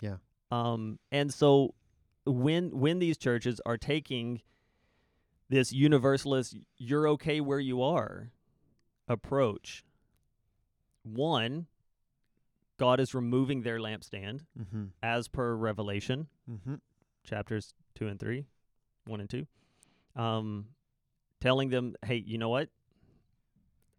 Yeah. 0.00 0.16
Um, 0.52 1.00
and 1.10 1.34
so 1.34 1.74
when 2.24 2.70
when 2.78 3.00
these 3.00 3.18
churches 3.18 3.60
are 3.66 3.76
taking 3.76 4.40
this 5.48 5.72
universalist 5.72 6.56
you're 6.78 7.08
okay 7.08 7.40
where 7.40 7.58
you 7.58 7.82
are 7.82 8.30
approach 9.08 9.84
one 11.02 11.66
god 12.80 12.98
is 13.00 13.14
removing 13.14 13.60
their 13.62 13.78
lampstand 13.78 14.40
Mm-hmm. 14.58 14.84
as 15.02 15.28
per 15.28 15.54
revelation 15.54 16.26
Mm-hmm. 16.50 16.74
chapters 17.24 17.74
2 17.96 18.08
and 18.08 18.18
3 18.18 18.46
1 19.06 19.20
and 19.20 19.30
2 19.30 19.46
um 20.16 20.66
telling 21.40 21.68
them 21.70 21.94
hey 22.04 22.16
you 22.32 22.38
know 22.38 22.48
what 22.48 22.68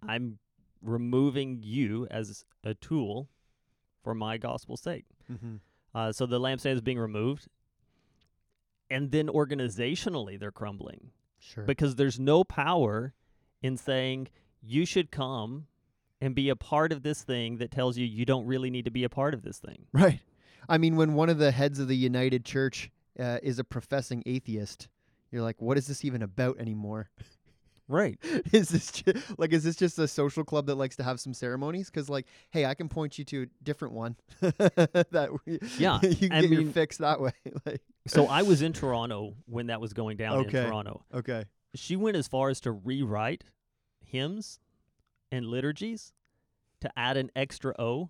i'm 0.08 0.40
removing 0.82 1.60
you 1.64 2.08
as 2.10 2.44
a 2.64 2.74
tool 2.74 3.30
for 4.04 4.14
my 4.16 4.38
gospel's 4.38 4.82
sake 4.82 5.06
Mm-hmm. 5.32 5.56
uh, 5.94 6.12
so 6.12 6.26
the 6.26 6.40
lampstand 6.40 6.74
is 6.76 6.82
being 6.82 7.00
removed. 7.00 7.48
And 8.90 9.12
then 9.12 9.28
organizationally, 9.28 10.38
they're 10.38 10.52
crumbling 10.52 11.12
Sure. 11.40 11.64
because 11.64 11.96
there's 11.96 12.20
no 12.20 12.44
power 12.44 13.14
in 13.62 13.78
saying 13.78 14.28
you 14.62 14.86
should 14.86 15.10
come 15.12 15.68
and 16.22 16.36
be 16.36 16.50
a 16.50 16.56
part 16.56 16.92
of 16.92 17.04
this 17.04 17.24
thing 17.24 17.58
that 17.58 17.72
tells 17.72 17.98
you 17.98 18.06
you 18.06 18.26
don't 18.26 18.46
really 18.46 18.70
need 18.70 18.86
to 18.86 18.92
be 18.92 19.04
a 19.04 19.10
part 19.10 19.34
of 19.34 19.42
this 19.42 19.58
thing. 19.60 19.86
Right. 19.92 20.20
I 20.70 20.78
mean, 20.78 20.96
when 20.96 21.16
one 21.16 21.30
of 21.30 21.38
the 21.40 21.52
heads 21.52 21.80
of 21.80 21.88
the 21.88 21.96
United 21.98 22.46
Church 22.46 22.92
uh, 23.20 23.40
is 23.42 23.58
a 23.60 23.64
professing 23.64 24.22
atheist, 24.26 24.88
you're 25.32 25.42
like, 25.42 25.60
what 25.62 25.78
is 25.78 25.88
this 25.88 26.06
even 26.06 26.22
about 26.22 26.60
anymore? 26.60 27.10
Right. 27.88 28.18
is 28.54 28.70
this 28.70 28.90
ju- 28.90 29.12
like, 29.38 29.52
is 29.52 29.66
this 29.66 29.76
just 29.76 30.00
a 30.00 30.08
social 30.08 30.46
club 30.46 30.68
that 30.68 30.76
likes 30.76 30.96
to 30.96 31.04
have 31.04 31.20
some 31.20 31.34
ceremonies? 31.34 31.90
Because, 31.90 32.08
like, 32.10 32.26
hey, 32.52 32.64
I 32.66 32.74
can 32.74 32.88
point 32.88 33.20
you 33.20 33.26
to 33.26 33.42
a 33.44 33.46
different 33.66 33.94
one 33.94 34.16
that 34.40 35.30
we, 35.46 35.60
Yeah, 35.78 36.00
you 36.02 36.30
can 36.30 36.32
I 36.32 36.40
get 36.42 36.52
your 36.52 36.62
mean- 36.62 36.72
fix 36.72 36.98
that 37.00 37.20
way. 37.20 37.34
like, 37.66 37.82
So 38.08 38.28
I 38.28 38.44
was 38.44 38.62
in 38.62 38.72
Toronto 38.72 39.34
when 39.46 39.68
that 39.68 39.82
was 39.82 39.92
going 39.92 40.16
down 40.16 40.38
Okay. 40.46 40.60
in 40.62 40.68
Toronto. 40.68 41.04
okay, 41.14 41.44
She 41.76 41.98
went 41.98 42.16
as 42.16 42.30
far 42.30 42.48
as 42.50 42.62
to 42.62 42.72
rewrite 42.72 43.44
hymns 44.06 44.60
and 45.32 45.46
liturgies 45.46 46.14
to 46.82 46.92
add 46.98 47.18
an 47.18 47.32
extra 47.36 47.74
O 47.80 48.10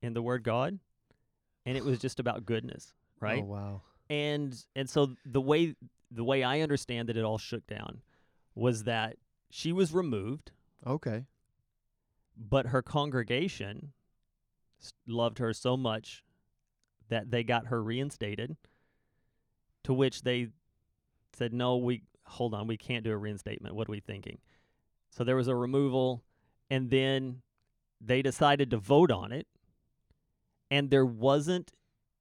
in 0.00 0.14
the 0.14 0.22
word 0.22 0.42
God. 0.44 0.78
And 1.66 1.76
it 1.76 1.84
was 1.84 1.98
just 2.06 2.18
about 2.20 2.46
goodness, 2.46 2.94
right? 3.20 3.42
Oh 3.42 3.46
wow. 3.46 3.82
and 4.08 4.56
and 4.74 4.88
so 4.88 5.14
the 5.24 5.40
way 5.40 5.74
the 6.10 6.24
way 6.24 6.42
I 6.42 6.60
understand 6.60 7.08
that 7.08 7.16
it 7.16 7.24
all 7.24 7.38
shook 7.38 7.66
down 7.66 8.00
was 8.54 8.84
that 8.84 9.16
she 9.50 9.72
was 9.72 9.92
removed, 9.92 10.50
Okay. 10.86 11.24
but 12.36 12.66
her 12.66 12.80
congregation 12.82 13.92
loved 15.06 15.38
her 15.38 15.52
so 15.52 15.76
much 15.76 16.22
that 17.08 17.30
they 17.30 17.42
got 17.44 17.66
her 17.66 17.82
reinstated. 17.82 18.56
To 19.84 19.92
which 19.94 20.22
they 20.22 20.48
said, 21.32 21.52
"No, 21.54 21.76
we 21.78 22.02
hold 22.26 22.52
on, 22.54 22.66
we 22.66 22.76
can't 22.76 23.04
do 23.04 23.10
a 23.12 23.16
reinstatement. 23.16 23.74
What 23.74 23.88
are 23.88 23.92
we 23.92 24.00
thinking?" 24.00 24.38
So 25.18 25.24
there 25.24 25.34
was 25.34 25.48
a 25.48 25.56
removal, 25.56 26.22
and 26.70 26.90
then 26.90 27.42
they 28.00 28.22
decided 28.22 28.70
to 28.70 28.76
vote 28.76 29.10
on 29.10 29.32
it, 29.32 29.48
and 30.70 30.90
there 30.90 31.04
wasn't 31.04 31.72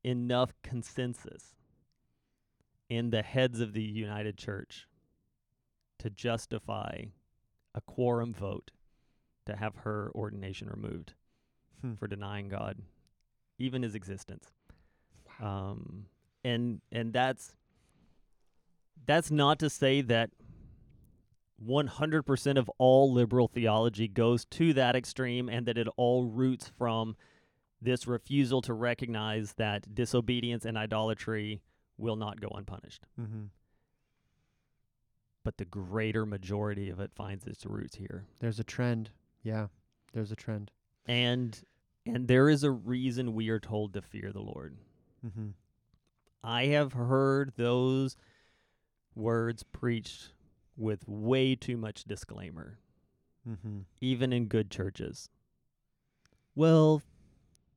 enough 0.03 0.51
consensus 0.63 1.53
in 2.89 3.11
the 3.11 3.21
heads 3.21 3.59
of 3.59 3.73
the 3.73 3.83
United 3.83 4.35
Church 4.35 4.87
to 5.99 6.09
justify 6.09 7.03
a 7.75 7.81
quorum 7.81 8.33
vote 8.33 8.71
to 9.45 9.55
have 9.55 9.75
her 9.75 10.11
ordination 10.15 10.67
removed 10.67 11.13
Hmm. 11.81 11.93
for 11.93 12.07
denying 12.07 12.49
God, 12.49 12.81
even 13.59 13.83
his 13.83 13.93
existence. 13.93 14.47
Um, 15.39 16.07
and 16.43 16.81
and 16.91 17.13
that's 17.13 17.53
that's 19.05 19.29
not 19.29 19.59
to 19.59 19.69
say 19.69 20.01
that 20.01 20.31
100% 21.65 22.57
of 22.57 22.69
all 22.77 23.11
liberal 23.11 23.47
theology 23.47 24.07
goes 24.07 24.45
to 24.45 24.73
that 24.73 24.95
extreme 24.95 25.49
and 25.49 25.65
that 25.65 25.77
it 25.77 25.87
all 25.97 26.25
roots 26.25 26.71
from 26.77 27.15
this 27.81 28.07
refusal 28.07 28.61
to 28.61 28.73
recognize 28.73 29.53
that 29.53 29.93
disobedience 29.93 30.65
and 30.65 30.77
idolatry 30.77 31.61
will 31.97 32.15
not 32.15 32.39
go 32.39 32.47
unpunished. 32.49 33.05
Mm-hmm. 33.19 33.45
But 35.43 35.57
the 35.57 35.65
greater 35.65 36.25
majority 36.25 36.89
of 36.89 36.99
it 36.99 37.11
finds 37.15 37.47
its 37.47 37.65
roots 37.65 37.95
here. 37.95 38.25
There's 38.39 38.59
a 38.59 38.63
trend. 38.63 39.11
Yeah. 39.43 39.67
There's 40.13 40.31
a 40.31 40.35
trend. 40.35 40.71
And 41.05 41.59
and 42.05 42.27
there 42.27 42.49
is 42.49 42.63
a 42.63 42.71
reason 42.71 43.33
we 43.33 43.49
are 43.49 43.59
told 43.59 43.93
to 43.93 44.01
fear 44.01 44.31
the 44.31 44.41
Lord. 44.41 44.77
Mm-hmm. 45.25 45.49
I 46.43 46.67
have 46.67 46.93
heard 46.93 47.53
those 47.57 48.15
words 49.15 49.63
preached 49.63 50.33
with 50.77 51.07
way 51.07 51.55
too 51.55 51.75
much 51.77 52.03
disclaimer, 52.05 52.77
Mm-hmm. 53.49 53.79
even 54.01 54.33
in 54.33 54.45
good 54.45 54.69
churches. 54.69 55.29
Well, 56.53 57.01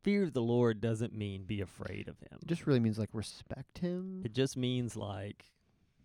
fear 0.03 0.25
of 0.25 0.33
the 0.33 0.43
Lord 0.43 0.81
doesn't 0.81 1.15
mean 1.15 1.45
be 1.45 1.61
afraid 1.61 2.09
of 2.09 2.19
him. 2.19 2.39
It 2.43 2.49
just 2.49 2.67
really 2.67 2.81
means 2.81 2.99
like 2.99 3.11
respect 3.13 3.79
him. 3.79 4.23
It 4.25 4.33
just 4.33 4.57
means 4.57 4.97
like, 4.97 5.45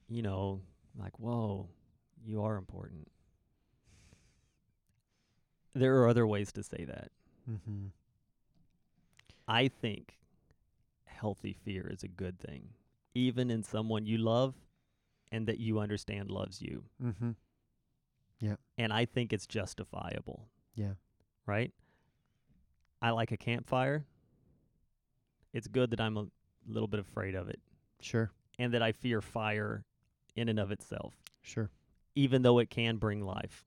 you 0.08 0.22
know, 0.22 0.62
like, 1.00 1.18
whoa, 1.20 1.68
you 2.24 2.44
are 2.44 2.58
important. 2.58 3.08
There 5.74 5.98
are 5.98 6.08
other 6.08 6.26
ways 6.28 6.52
to 6.54 6.64
say 6.64 6.86
that. 6.86 7.10
Mm-hmm. 7.50 7.88
I 9.48 9.68
think 9.68 10.18
healthy 11.06 11.54
fear 11.66 11.90
is 11.92 12.04
a 12.04 12.08
good 12.08 12.40
thing, 12.40 12.70
even 13.14 13.50
in 13.52 13.64
someone 13.64 14.06
you 14.06 14.18
love 14.18 14.54
and 15.36 15.48
that 15.48 15.60
you 15.60 15.80
understand 15.80 16.32
loves 16.32 16.62
you. 16.62 16.84
Mm-hmm. 17.04 17.32
Yeah. 18.40 18.56
And 18.78 18.94
I 18.94 19.06
think 19.06 19.34
it's 19.34 19.46
justifiable, 19.46 20.48
Yeah. 20.76 20.94
right? 21.46 21.72
I 23.02 23.12
like 23.12 23.32
a 23.32 23.38
campfire. 23.38 24.06
It's 25.54 25.68
good 25.68 25.92
that 25.92 26.00
I'm 26.02 26.18
a 26.18 26.28
little 26.68 26.88
bit 26.88 27.00
afraid 27.00 27.36
of 27.36 27.50
it 27.50 27.60
Sure. 28.00 28.32
and 28.60 28.74
that 28.74 28.82
I 28.82 28.92
fear 28.94 29.22
fire 29.22 29.84
in 30.36 30.50
and 30.50 30.60
of 30.60 30.72
itself, 30.72 31.14
Sure. 31.42 31.70
even 32.16 32.42
though 32.42 32.60
it 32.60 32.70
can 32.70 32.98
bring 32.98 33.22
life. 33.26 33.66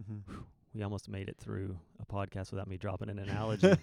Mm-hmm. 0.00 0.34
We 0.74 0.82
almost 0.82 1.08
made 1.08 1.28
it 1.28 1.36
through 1.38 1.78
a 2.00 2.06
podcast 2.06 2.52
without 2.52 2.68
me 2.68 2.76
dropping 2.76 3.08
an 3.08 3.18
analogy. 3.28 3.74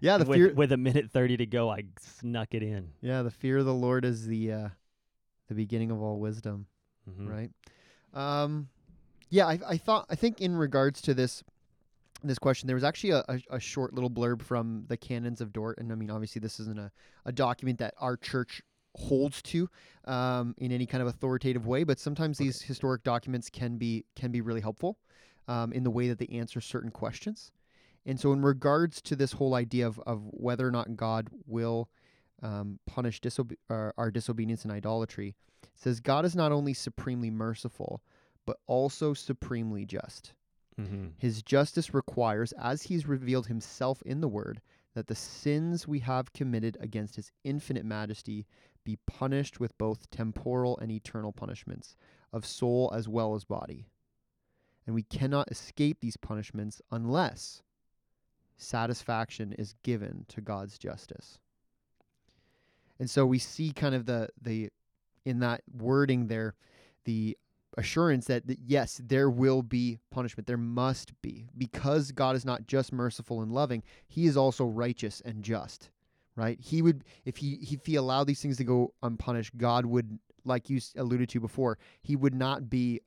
yeah, 0.00 0.16
the 0.18 0.24
with, 0.24 0.36
fear. 0.38 0.54
with 0.54 0.72
a 0.72 0.76
minute 0.76 1.10
30 1.10 1.38
to 1.38 1.46
go, 1.46 1.70
I 1.70 1.84
snuck 2.00 2.54
it 2.54 2.62
in. 2.62 2.92
yeah, 3.02 3.22
the 3.22 3.30
fear 3.30 3.58
of 3.58 3.66
the 3.66 3.74
Lord 3.74 4.04
is 4.04 4.26
the 4.26 4.52
uh, 4.52 4.68
the 5.48 5.54
beginning 5.54 5.90
of 5.90 6.00
all 6.00 6.18
wisdom. 6.18 6.66
Mhm. 7.08 7.28
right? 7.28 7.50
Um, 8.12 8.68
yeah, 9.30 9.46
I, 9.46 9.58
I 9.66 9.76
thought 9.76 10.06
I 10.08 10.14
think 10.14 10.40
in 10.40 10.56
regards 10.56 11.00
to 11.02 11.14
this 11.14 11.42
this 12.22 12.38
question, 12.38 12.66
there 12.66 12.74
was 12.76 12.84
actually 12.84 13.10
a, 13.10 13.24
a, 13.28 13.40
a 13.50 13.60
short 13.60 13.92
little 13.94 14.10
blurb 14.10 14.42
from 14.42 14.84
the 14.88 14.96
Canons 14.96 15.40
of 15.40 15.52
Dort, 15.52 15.78
and 15.78 15.92
I 15.92 15.94
mean, 15.94 16.10
obviously, 16.10 16.40
this 16.40 16.58
isn't 16.60 16.78
a, 16.78 16.90
a 17.24 17.32
document 17.32 17.78
that 17.78 17.94
our 17.98 18.16
church 18.16 18.62
holds 18.96 19.42
to 19.42 19.68
um, 20.06 20.54
in 20.58 20.72
any 20.72 20.86
kind 20.86 21.02
of 21.02 21.08
authoritative 21.08 21.66
way, 21.66 21.84
but 21.84 21.98
sometimes 21.98 22.38
these 22.38 22.62
historic 22.62 23.02
documents 23.02 23.50
can 23.50 23.76
be 23.76 24.04
can 24.14 24.30
be 24.30 24.40
really 24.40 24.60
helpful 24.60 24.98
um, 25.48 25.72
in 25.72 25.82
the 25.84 25.90
way 25.90 26.08
that 26.08 26.18
they 26.18 26.28
answer 26.32 26.60
certain 26.60 26.90
questions. 26.90 27.52
And 28.06 28.18
so, 28.18 28.32
in 28.32 28.42
regards 28.42 29.02
to 29.02 29.16
this 29.16 29.32
whole 29.32 29.54
idea 29.54 29.86
of, 29.86 30.00
of 30.06 30.22
whether 30.30 30.66
or 30.66 30.70
not 30.70 30.96
God 30.96 31.28
will 31.46 31.90
um, 32.42 32.78
punish 32.86 33.20
disobe- 33.20 33.56
uh, 33.70 33.92
our 33.96 34.10
disobedience 34.10 34.62
and 34.64 34.72
idolatry, 34.72 35.34
it 35.62 35.70
says 35.74 36.00
God 36.00 36.24
is 36.24 36.36
not 36.36 36.52
only 36.52 36.74
supremely 36.74 37.30
merciful, 37.30 38.02
but 38.44 38.58
also 38.66 39.14
supremely 39.14 39.84
just. 39.86 40.34
Mhm. 40.78 41.12
His 41.18 41.42
justice 41.42 41.94
requires, 41.94 42.52
as 42.52 42.82
he's 42.82 43.06
revealed 43.06 43.46
himself 43.46 44.02
in 44.02 44.20
the 44.20 44.28
word, 44.28 44.60
that 44.94 45.06
the 45.06 45.14
sins 45.14 45.88
we 45.88 46.00
have 46.00 46.32
committed 46.32 46.76
against 46.80 47.16
his 47.16 47.32
infinite 47.44 47.84
majesty 47.84 48.46
be 48.84 48.96
punished 49.06 49.58
with 49.58 49.76
both 49.78 50.10
temporal 50.10 50.78
and 50.78 50.92
eternal 50.92 51.32
punishments, 51.32 51.96
of 52.32 52.46
soul 52.46 52.90
as 52.94 53.08
well 53.08 53.34
as 53.34 53.44
body. 53.44 53.88
And 54.86 54.94
we 54.94 55.02
cannot 55.02 55.50
escape 55.50 56.00
these 56.00 56.16
punishments 56.16 56.80
unless 56.90 57.62
satisfaction 58.56 59.52
is 59.54 59.74
given 59.82 60.24
to 60.28 60.40
God's 60.40 60.78
justice. 60.78 61.40
And 62.98 63.10
so 63.10 63.26
we 63.26 63.38
see 63.38 63.72
kind 63.72 63.94
of 63.94 64.06
the 64.06 64.28
the 64.40 64.70
in 65.24 65.40
that 65.40 65.62
wording 65.76 66.28
there 66.28 66.54
the 67.04 67.36
assurance 67.78 68.26
that, 68.26 68.46
that 68.46 68.58
yes, 68.64 69.00
there 69.04 69.28
will 69.28 69.62
be 69.62 69.98
punishment. 70.10 70.46
There 70.46 70.56
must 70.56 71.12
be. 71.22 71.46
Because 71.56 72.10
God 72.10 72.34
is 72.34 72.44
not 72.44 72.66
just 72.66 72.92
merciful 72.92 73.42
and 73.42 73.52
loving, 73.52 73.82
he 74.08 74.26
is 74.26 74.36
also 74.36 74.64
righteous 74.64 75.20
and 75.24 75.42
just. 75.42 75.90
Right? 76.36 76.58
He 76.60 76.82
would 76.82 77.04
if 77.24 77.38
he 77.38 77.54
if 77.70 77.86
he 77.86 77.94
allowed 77.96 78.24
these 78.26 78.40
things 78.42 78.56
to 78.58 78.64
go 78.64 78.92
unpunished, 79.02 79.56
God 79.56 79.86
would 79.86 80.18
like 80.44 80.68
you 80.70 80.80
alluded 80.96 81.28
to 81.30 81.40
before, 81.40 81.78
he 82.02 82.14
would 82.14 82.34
not 82.34 82.68
be 82.70 83.00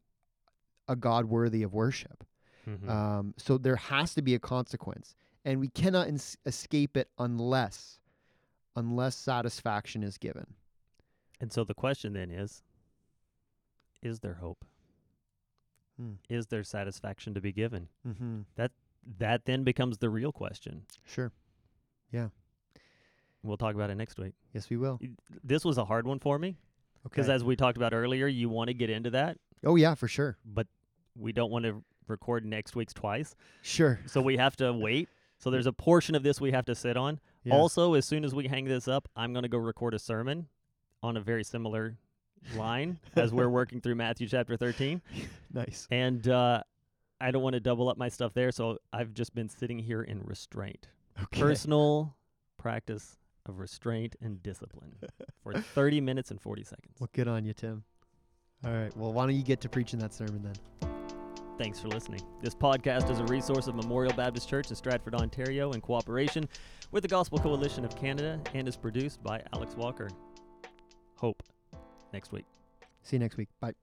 a 0.87 0.95
God 0.95 1.25
worthy 1.25 1.63
of 1.63 1.73
worship. 1.73 2.23
Mhm. 2.67 2.89
Um, 2.89 3.33
so 3.37 3.57
there 3.57 3.75
has 3.75 4.13
to 4.15 4.21
be 4.21 4.33
a 4.35 4.39
consequence, 4.39 5.15
and 5.45 5.59
we 5.59 5.69
cannot 5.69 6.07
ins- 6.07 6.37
escape 6.45 6.97
it 6.97 7.09
unless, 7.17 7.99
unless 8.79 9.15
satisfaction 9.15 10.03
is 10.03 10.17
given. 10.17 10.45
and 11.41 11.51
so 11.51 11.63
the 11.63 11.73
question 11.73 12.13
then 12.13 12.31
is 12.31 12.63
is 14.01 14.19
there 14.21 14.35
hope? 14.35 14.63
Hmm. 15.99 16.13
Is 16.29 16.47
there 16.47 16.63
satisfaction 16.63 17.33
to 17.33 17.41
be 17.41 17.51
given? 17.51 17.89
Mm-hmm. 18.07 18.39
That 19.17 19.41
then 19.45 19.63
becomes 19.63 19.97
the 19.97 20.09
real 20.09 20.31
question. 20.31 20.83
Sure. 21.05 21.31
Yeah. 22.11 22.29
We'll 23.43 23.57
talk 23.57 23.75
about 23.75 23.89
it 23.89 23.95
next 23.95 24.17
week. 24.19 24.33
Yes, 24.53 24.69
we 24.69 24.77
will. 24.77 24.99
This 25.43 25.65
was 25.65 25.77
a 25.77 25.85
hard 25.85 26.05
one 26.07 26.19
for 26.19 26.37
me 26.39 26.49
Okay. 26.49 26.57
because, 27.05 27.29
as 27.29 27.43
we 27.43 27.55
talked 27.55 27.77
about 27.77 27.93
earlier, 27.93 28.27
you 28.27 28.49
want 28.49 28.67
to 28.69 28.73
get 28.73 28.89
into 28.89 29.09
that, 29.11 29.37
oh 29.65 29.75
yeah, 29.77 29.95
for 29.95 30.07
sure. 30.07 30.37
but 30.45 30.67
we 31.17 31.31
don't 31.31 31.49
want 31.51 31.65
to 31.65 31.83
record 32.07 32.45
next 32.45 32.75
week's 32.75 32.93
twice. 32.93 33.35
Sure. 33.61 33.99
So 34.05 34.21
we 34.21 34.37
have 34.37 34.55
to 34.57 34.71
wait. 34.73 35.07
So 35.37 35.49
there's 35.49 35.67
a 35.67 35.73
portion 35.73 36.15
of 36.15 36.23
this 36.23 36.39
we 36.41 36.51
have 36.51 36.65
to 36.65 36.75
sit 36.75 36.97
on. 36.97 37.19
Yeah. 37.43 37.53
Also, 37.55 37.93
as 37.93 38.05
soon 38.05 38.25
as 38.25 38.35
we 38.35 38.47
hang 38.47 38.65
this 38.65 38.87
up, 38.87 39.07
I'm 39.15 39.33
going 39.33 39.43
to 39.43 39.49
go 39.49 39.57
record 39.57 39.93
a 39.93 39.99
sermon 39.99 40.47
on 41.01 41.15
a 41.17 41.21
very 41.21 41.43
similar 41.43 41.97
line 42.55 42.99
as 43.15 43.31
we're 43.33 43.49
working 43.59 43.79
through 43.81 43.95
Matthew 43.95 44.27
chapter 44.27 44.57
13. 44.57 45.01
nice. 45.53 45.87
And 45.91 46.27
uh, 46.27 46.61
I 47.21 47.31
don't 47.31 47.41
want 47.41 47.53
to 47.53 47.59
double 47.59 47.89
up 47.89 47.97
my 47.97 48.09
stuff 48.09 48.33
there. 48.33 48.51
So 48.51 48.77
I've 48.91 49.13
just 49.13 49.33
been 49.33 49.49
sitting 49.49 49.79
here 49.79 50.01
in 50.01 50.21
restraint, 50.23 50.87
Okay. 51.23 51.39
personal 51.41 52.15
practice 52.57 53.17
of 53.45 53.59
restraint 53.59 54.15
and 54.21 54.43
discipline 54.43 54.95
for 55.43 55.53
30 55.75 56.01
minutes 56.01 56.31
and 56.31 56.41
40 56.41 56.63
seconds. 56.63 56.95
Well, 56.99 57.09
good 57.13 57.27
on 57.27 57.45
you, 57.45 57.53
Tim. 57.53 57.83
All 58.65 58.71
right. 58.73 58.95
Well, 58.97 59.13
why 59.13 59.25
don't 59.25 59.35
you 59.35 59.43
get 59.43 59.61
to 59.61 59.69
preaching 59.69 59.99
that 59.99 60.13
sermon 60.13 60.43
then? 60.43 60.88
Thanks 61.59 61.77
for 61.77 61.89
listening. 61.89 62.21
This 62.41 62.55
podcast 62.55 63.11
is 63.11 63.19
a 63.19 63.25
resource 63.25 63.67
of 63.67 63.75
Memorial 63.75 64.13
Baptist 64.13 64.47
Church 64.47 64.69
in 64.69 64.77
Stratford, 64.77 65.13
Ontario, 65.13 65.73
in 65.73 65.81
cooperation 65.81 66.47
with 66.91 67.03
the 67.03 67.09
Gospel 67.09 67.37
Coalition 67.37 67.83
of 67.83 67.97
Canada 67.97 68.39
and 68.53 68.65
is 68.65 68.77
produced 68.77 69.21
by 69.21 69.43
Alex 69.51 69.75
Walker. 69.75 70.09
Hope 71.17 71.43
next 72.13 72.31
week. 72.31 72.45
See 73.03 73.17
you 73.17 73.19
next 73.19 73.35
week. 73.35 73.49
Bye. 73.59 73.73